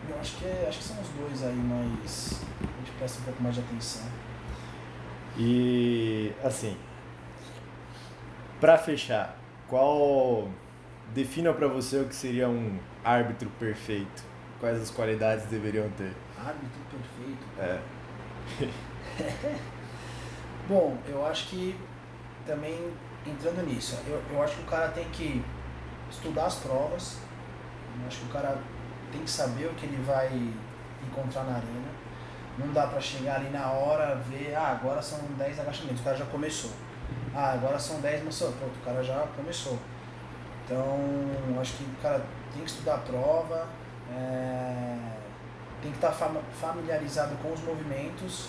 Eu 0.09 0.19
acho 0.21 0.37
que, 0.37 0.45
é, 0.47 0.67
acho 0.69 0.79
que 0.79 0.85
são 0.85 0.97
os 1.01 1.09
dois 1.09 1.43
aí, 1.43 1.57
mas 1.57 2.43
a 2.61 2.79
gente 2.79 2.93
presta 2.99 3.21
um 3.21 3.25
pouco 3.25 3.43
mais 3.43 3.55
de 3.55 3.61
atenção. 3.61 4.07
E 5.37 6.33
assim, 6.43 6.77
para 8.61 8.77
fechar, 8.79 9.37
qual 9.69 10.49
defina 11.15 11.53
para 11.53 11.69
você 11.69 11.99
o 11.99 12.09
que 12.09 12.15
seria 12.15 12.49
um 12.49 12.79
árbitro 13.05 13.49
perfeito? 13.59 14.25
Quais 14.59 14.81
as 14.81 14.91
qualidades 14.91 15.47
deveriam 15.47 15.89
ter? 15.91 16.13
Árbitro 16.37 16.81
perfeito. 16.91 17.47
É. 17.61 17.81
Bom, 20.69 20.99
eu 21.07 21.25
acho 21.25 21.49
que 21.49 21.79
também 22.45 22.93
entrando 23.27 23.65
nisso, 23.67 23.97
eu, 24.07 24.23
eu 24.33 24.43
acho 24.43 24.57
que 24.57 24.63
o 24.63 24.67
cara 24.67 24.89
tem 24.89 25.09
que 25.11 25.45
estudar 26.11 26.47
as 26.47 26.57
provas. 26.57 27.19
Eu 28.01 28.07
acho 28.07 28.21
que 28.21 28.27
o 28.27 28.29
cara 28.31 28.59
tem 29.11 29.23
que 29.23 29.31
saber 29.31 29.67
o 29.67 29.75
que 29.75 29.87
ele 29.87 30.03
vai 30.03 30.29
encontrar 31.07 31.45
na 31.45 31.57
arena. 31.57 31.89
Não 32.59 32.73
dá 32.73 32.87
para 32.87 33.01
chegar 33.01 33.37
ali 33.37 33.51
na 33.51 33.71
hora, 33.71 34.17
ver, 34.17 34.55
ah, 34.55 34.79
agora 34.81 35.01
são 35.01 35.19
10 35.39 35.61
agachamentos, 35.61 36.01
o 36.01 36.05
cara 36.05 36.17
já 36.17 36.27
começou. 36.27 36.71
Ah, 37.35 37.53
agora 37.53 37.79
são 37.79 38.01
10 38.01 38.25
maçãs, 38.25 38.55
pronto, 38.57 38.77
o 38.77 38.85
cara 38.85 39.03
já 39.03 39.27
começou. 39.37 39.79
Então, 40.65 40.99
acho 41.61 41.75
que 41.75 41.85
o 41.85 42.03
cara 42.03 42.21
tem 42.53 42.63
que 42.63 42.71
estudar 42.71 42.97
a 42.97 42.99
prova, 42.99 43.69
é, 44.11 44.99
tem 45.81 45.93
que 45.93 45.99
estar 45.99 46.11
tá 46.11 46.31
familiarizado 46.61 47.37
com 47.37 47.53
os 47.53 47.61
movimentos 47.61 48.49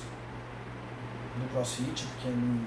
do 1.38 1.54
crossfit, 1.54 2.08
porque 2.08 2.30
não, 2.30 2.66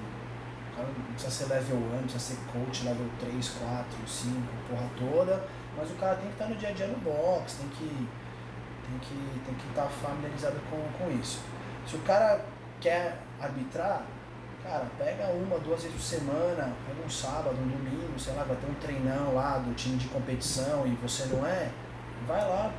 o 0.73 0.77
cara 0.77 0.89
não 0.97 1.05
precisa 1.13 1.31
ser 1.31 1.53
level 1.53 1.77
1, 1.77 1.81
não 1.81 2.03
precisa 2.03 2.19
ser 2.19 2.39
coach 2.53 2.85
level 2.85 3.07
3, 3.21 3.49
4, 3.49 3.85
5, 4.07 4.37
porra 4.69 4.89
toda 4.97 5.62
mas 5.77 5.91
o 5.91 5.95
cara 5.95 6.17
tem 6.17 6.27
que 6.27 6.33
estar 6.33 6.47
no 6.47 6.57
dia 6.57 6.69
a 6.69 6.73
dia 6.73 6.87
no 6.87 6.99
box, 6.99 7.57
tem 7.57 7.69
que 7.69 8.09
tem 8.85 8.99
que 9.01 9.41
tem 9.47 9.55
que 9.55 9.69
estar 9.69 9.87
familiarizado 9.87 10.61
com, 10.71 10.83
com 10.99 11.11
isso. 11.11 11.41
Se 11.87 11.97
o 11.97 12.01
cara 12.01 12.45
quer 12.81 13.19
arbitrar, 13.41 14.03
cara, 14.63 14.87
pega 14.99 15.27
uma, 15.29 15.59
duas 15.59 15.83
vezes 15.83 15.97
por 15.97 16.03
semana, 16.03 16.73
pega 16.87 17.05
um 17.05 17.11
sábado, 17.11 17.57
um 17.61 17.69
domingo, 17.69 18.19
sei 18.19 18.35
lá, 18.35 18.45
vai 18.45 18.57
ter 18.57 18.71
um 18.71 18.75
treinão 18.75 19.35
lá 19.35 19.59
do 19.59 19.75
time 19.75 19.97
de 19.97 20.09
competição 20.09 20.87
e 20.87 20.91
você 20.97 21.27
não 21.27 21.47
é, 21.47 21.71
vai 22.27 22.41
lá, 22.49 22.73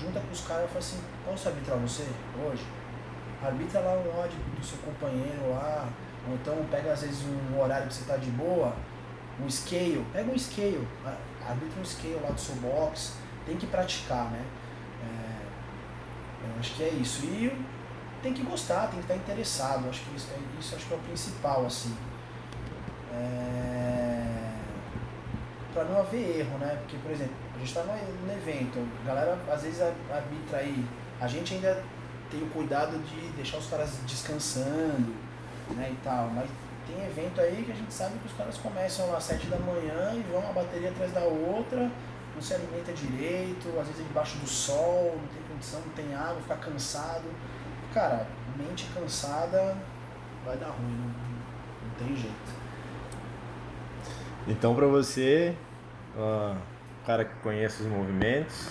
junta 0.00 0.20
com 0.20 0.32
os 0.32 0.40
caras 0.42 0.64
e 0.64 0.68
fala 0.68 0.78
assim, 0.78 1.00
posso 1.24 1.48
arbitrar 1.48 1.78
você 1.78 2.06
hoje? 2.44 2.64
Arbitra 3.42 3.80
lá 3.80 3.92
um 3.92 4.20
ódio 4.20 4.38
do 4.58 4.64
seu 4.64 4.78
companheiro 4.78 5.50
lá, 5.50 5.88
ou 6.28 6.34
então 6.34 6.56
pega 6.70 6.92
às 6.92 7.02
vezes 7.02 7.24
um 7.24 7.60
horário 7.60 7.86
que 7.86 7.94
você 7.94 8.04
tá 8.04 8.16
de 8.16 8.30
boa, 8.30 8.74
um 9.40 9.48
scale, 9.48 10.04
pega 10.12 10.30
um 10.30 10.38
scale, 10.38 10.86
arbitra 11.48 11.80
um 11.80 11.84
scale 11.84 12.20
lá 12.22 12.30
do 12.30 12.40
seu 12.40 12.54
box, 12.56 13.14
tem 13.46 13.56
que 13.56 13.66
praticar, 13.66 14.30
né? 14.30 14.44
É, 15.02 16.48
eu 16.48 16.60
acho 16.60 16.74
que 16.74 16.82
é 16.82 16.88
isso. 16.90 17.24
E 17.24 17.52
tem 18.22 18.32
que 18.32 18.42
gostar, 18.42 18.88
tem 18.88 19.00
que 19.00 19.04
estar 19.12 19.16
interessado. 19.16 19.88
Acho 19.88 20.02
que 20.02 20.16
isso, 20.16 20.28
é, 20.32 20.60
isso 20.60 20.74
acho 20.74 20.86
que 20.86 20.94
é 20.94 20.96
o 20.96 21.00
principal, 21.00 21.66
assim. 21.66 21.96
É, 23.12 24.52
para 25.72 25.84
não 25.84 26.00
haver 26.00 26.40
erro, 26.40 26.58
né? 26.58 26.76
Porque, 26.82 26.96
por 26.98 27.10
exemplo, 27.10 27.34
a 27.54 27.58
gente 27.58 27.68
está 27.68 27.82
no 27.82 28.32
evento, 28.32 28.86
a 29.02 29.06
galera 29.06 29.38
às 29.50 29.62
vezes 29.62 29.80
arbitra 29.80 30.58
aí, 30.58 30.86
a 31.20 31.26
gente 31.26 31.54
ainda 31.54 31.82
tem 32.30 32.42
o 32.42 32.46
cuidado 32.50 32.98
de 32.98 33.28
deixar 33.30 33.58
os 33.58 33.66
caras 33.66 33.98
descansando, 34.06 35.14
né, 35.70 35.90
e 35.90 35.96
tal, 36.04 36.30
mas 36.30 36.48
tem 36.88 37.04
evento 37.04 37.40
aí 37.40 37.62
que 37.64 37.72
a 37.72 37.74
gente 37.74 37.92
sabe 37.92 38.18
que 38.18 38.26
os 38.26 38.32
caras 38.32 38.56
começam 38.56 39.14
às 39.14 39.24
7 39.24 39.46
da 39.48 39.58
manhã 39.58 40.14
e 40.14 40.22
vão 40.32 40.40
uma 40.40 40.54
bateria 40.54 40.88
atrás 40.88 41.12
da 41.12 41.20
outra, 41.20 41.90
não 42.34 42.40
se 42.40 42.54
alimenta 42.54 42.92
direito, 42.92 43.68
às 43.78 43.86
vezes 43.88 44.06
debaixo 44.06 44.38
do 44.38 44.46
sol, 44.46 45.18
não 45.20 45.28
tem 45.28 45.42
condição, 45.48 45.80
não 45.80 45.92
tem 45.92 46.14
água, 46.14 46.40
fica 46.40 46.56
cansado. 46.56 47.24
Cara, 47.92 48.26
mente 48.56 48.88
cansada 48.94 49.76
vai 50.44 50.56
dar 50.56 50.68
ruim, 50.68 50.96
não, 50.96 51.88
não 51.88 51.94
tem 51.98 52.16
jeito. 52.16 52.58
Então 54.46 54.74
pra 54.74 54.86
você, 54.86 55.54
uh, 56.16 56.56
cara 57.04 57.24
que 57.24 57.34
conhece 57.42 57.82
os 57.82 57.88
movimentos, 57.88 58.70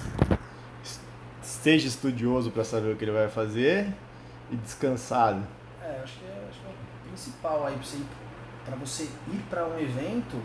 esteja 1.43 1.87
estudioso 1.87 2.49
para 2.49 2.63
saber 2.63 2.93
o 2.93 2.95
que 2.95 3.05
ele 3.05 3.11
vai 3.11 3.27
fazer 3.27 3.93
e 4.49 4.55
descansado. 4.55 5.43
É, 5.83 6.01
acho 6.03 6.19
que 6.19 6.25
é 6.25 6.47
principal 7.17 7.65
aí 7.65 7.75
para 8.63 8.75
você 8.75 9.03
ir 9.03 9.41
para 9.49 9.65
um 9.65 9.79
evento, 9.79 10.39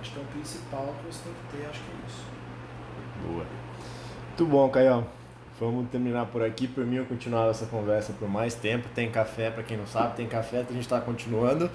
acho 0.00 0.12
que 0.12 0.18
é 0.18 0.22
o 0.22 0.26
principal 0.26 0.94
que 0.98 1.12
você 1.12 1.22
tem 1.22 1.32
que 1.32 1.56
ter, 1.56 1.68
acho 1.68 1.80
que 1.80 1.90
é 1.90 2.06
isso. 2.06 2.24
Boa. 3.26 3.46
Muito 4.28 4.46
bom, 4.46 4.68
Caio. 4.68 5.06
Vamos 5.60 5.88
terminar 5.88 6.26
por 6.26 6.42
aqui. 6.42 6.66
Por 6.66 6.84
mim, 6.84 6.96
eu 6.96 7.06
continuar 7.06 7.48
essa 7.48 7.64
conversa 7.66 8.12
por 8.12 8.28
mais 8.28 8.54
tempo. 8.54 8.88
Tem 8.94 9.10
café, 9.10 9.50
para 9.50 9.62
quem 9.62 9.76
não 9.76 9.86
sabe, 9.86 10.16
tem 10.16 10.26
café, 10.26 10.58
a 10.58 10.72
gente 10.72 10.80
está 10.80 11.00
continuando. 11.00 11.70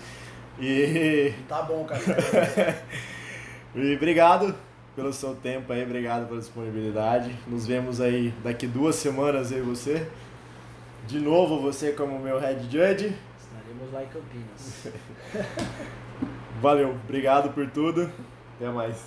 E. 0.59 1.33
Tá 1.47 1.61
bom, 1.63 1.85
café. 1.85 2.83
e 3.73 3.95
obrigado 3.95 4.53
pelo 4.95 5.13
seu 5.13 5.33
tempo 5.33 5.71
aí, 5.71 5.83
obrigado 5.83 6.27
pela 6.27 6.39
disponibilidade. 6.39 7.35
Nos 7.47 7.65
vemos 7.65 8.01
aí 8.01 8.33
daqui 8.43 8.67
duas 8.67 8.95
semanas, 8.95 9.51
eu 9.51 9.59
e 9.59 9.61
você. 9.61 10.07
De 11.07 11.19
novo, 11.19 11.59
você 11.59 11.91
como 11.93 12.19
meu 12.19 12.39
head 12.39 12.63
judge 12.63 13.15
lá 13.91 14.03
em 14.03 14.07
Campinas. 14.07 14.87
Valeu, 16.61 16.91
obrigado 16.91 17.53
por 17.53 17.69
tudo. 17.69 18.11
Até 18.55 18.69
mais. 18.69 19.03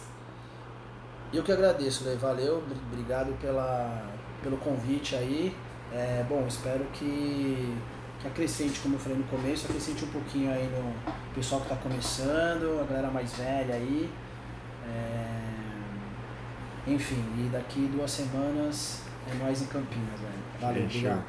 Eu 1.33 1.43
que 1.43 1.53
agradeço, 1.53 2.05
Lê. 2.05 2.17
Valeu, 2.17 2.63
obrigado 2.91 3.33
pela, 3.41 4.11
pelo 4.43 4.57
convite 4.57 5.15
aí. 5.15 5.55
É, 5.93 6.25
bom, 6.29 6.45
espero 6.49 6.85
que, 6.93 7.77
que 8.21 8.27
acrescente, 8.27 8.81
como 8.81 8.97
eu 8.97 8.99
falei 8.99 9.19
no 9.19 9.25
começo, 9.25 9.67
acrescente 9.67 10.05
um 10.05 10.09
pouquinho 10.09 10.51
aí 10.51 10.69
no 10.69 10.93
pessoal 11.35 11.61
que 11.61 11.73
está 11.73 11.81
começando, 11.81 12.81
a 12.81 12.85
galera 12.85 13.09
mais 13.11 13.33
velha 13.35 13.75
aí. 13.75 14.11
É, 14.87 15.45
enfim, 16.87 17.23
e 17.39 17.49
daqui 17.53 17.89
duas 17.93 18.11
semanas 18.11 19.03
é 19.31 19.35
mais 19.43 19.63
em 19.63 19.67
Campinas, 19.67 20.21
velho. 20.21 20.43
Valeu, 20.61 20.85
obrigado. 20.85 21.25